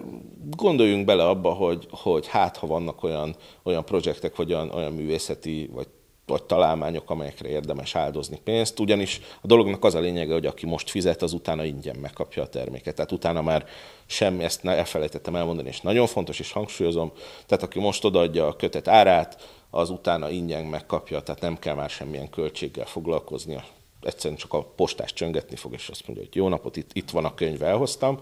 gondoljunk 0.56 1.04
bele 1.04 1.28
abba, 1.28 1.50
hogy, 1.50 1.86
hogy 1.90 2.26
hát, 2.26 2.56
ha 2.56 2.66
vannak 2.66 3.02
olyan, 3.02 3.36
olyan 3.62 3.84
projektek, 3.84 4.36
vagy 4.36 4.52
olyan, 4.52 4.70
olyan 4.70 4.92
művészeti, 4.92 5.70
vagy 5.72 5.86
vagy 6.32 6.42
találmányok, 6.42 7.10
amelyekre 7.10 7.48
érdemes 7.48 7.94
áldozni 7.94 8.40
pénzt, 8.44 8.80
ugyanis 8.80 9.20
a 9.40 9.46
dolognak 9.46 9.84
az 9.84 9.94
a 9.94 10.00
lényege, 10.00 10.32
hogy 10.32 10.46
aki 10.46 10.66
most 10.66 10.90
fizet, 10.90 11.22
az 11.22 11.32
utána 11.32 11.64
ingyen 11.64 11.96
megkapja 11.96 12.42
a 12.42 12.48
terméket. 12.48 12.94
Tehát 12.94 13.12
utána 13.12 13.42
már 13.42 13.66
semmi, 14.06 14.44
ezt 14.44 14.64
elfelejtettem 14.64 15.36
elmondani, 15.36 15.68
és 15.68 15.80
nagyon 15.80 16.06
fontos, 16.06 16.38
és 16.38 16.52
hangsúlyozom, 16.52 17.12
tehát 17.46 17.64
aki 17.64 17.78
most 17.78 18.04
odaadja 18.04 18.46
a 18.46 18.56
kötet 18.56 18.88
árát, 18.88 19.60
az 19.70 19.90
utána 19.90 20.30
ingyen 20.30 20.64
megkapja, 20.64 21.20
tehát 21.20 21.40
nem 21.40 21.58
kell 21.58 21.74
már 21.74 21.90
semmilyen 21.90 22.30
költséggel 22.30 22.86
foglalkoznia. 22.86 23.64
Egyszerűen 24.02 24.38
csak 24.38 24.52
a 24.52 24.62
postás 24.62 25.12
csöngetni 25.12 25.56
fog, 25.56 25.72
és 25.72 25.88
azt 25.88 26.06
mondja, 26.06 26.24
hogy 26.24 26.36
jó 26.36 26.48
napot, 26.48 26.76
itt, 26.76 26.90
itt 26.92 27.10
van 27.10 27.24
a 27.24 27.34
könyv, 27.34 27.62
elhoztam. 27.62 28.20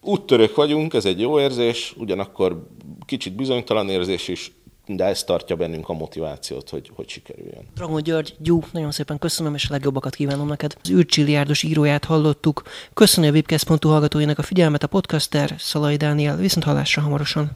Úttörők 0.00 0.54
vagyunk, 0.54 0.94
ez 0.94 1.04
egy 1.04 1.20
jó 1.20 1.40
érzés, 1.40 1.94
ugyanakkor 1.96 2.66
kicsit 3.06 3.32
bizonytalan 3.32 3.88
érzés 3.88 4.28
is, 4.28 4.52
de 4.86 5.04
ez 5.04 5.24
tartja 5.24 5.56
bennünk 5.56 5.88
a 5.88 5.92
motivációt, 5.92 6.70
hogy, 6.70 6.90
hogy 6.94 7.08
sikerüljön. 7.08 7.66
Dragon 7.74 8.02
György, 8.02 8.34
Gyú, 8.38 8.62
nagyon 8.72 8.90
szépen 8.90 9.18
köszönöm, 9.18 9.54
és 9.54 9.68
a 9.68 9.72
legjobbakat 9.72 10.14
kívánom 10.14 10.46
neked. 10.46 10.76
Az 10.82 10.90
űrcsilliárdos 10.90 11.62
íróját 11.62 12.04
hallottuk. 12.04 12.62
Köszönöm 12.94 13.30
a 13.30 13.32
webcast.hu 13.32 13.88
hallgatóinak 13.88 14.38
a 14.38 14.42
figyelmet, 14.42 14.82
a 14.82 14.86
podcaster 14.86 15.54
Szalai 15.58 15.96
Dániel, 15.96 16.36
viszont 16.36 16.64
hallásra 16.64 17.02
hamarosan. 17.02 17.50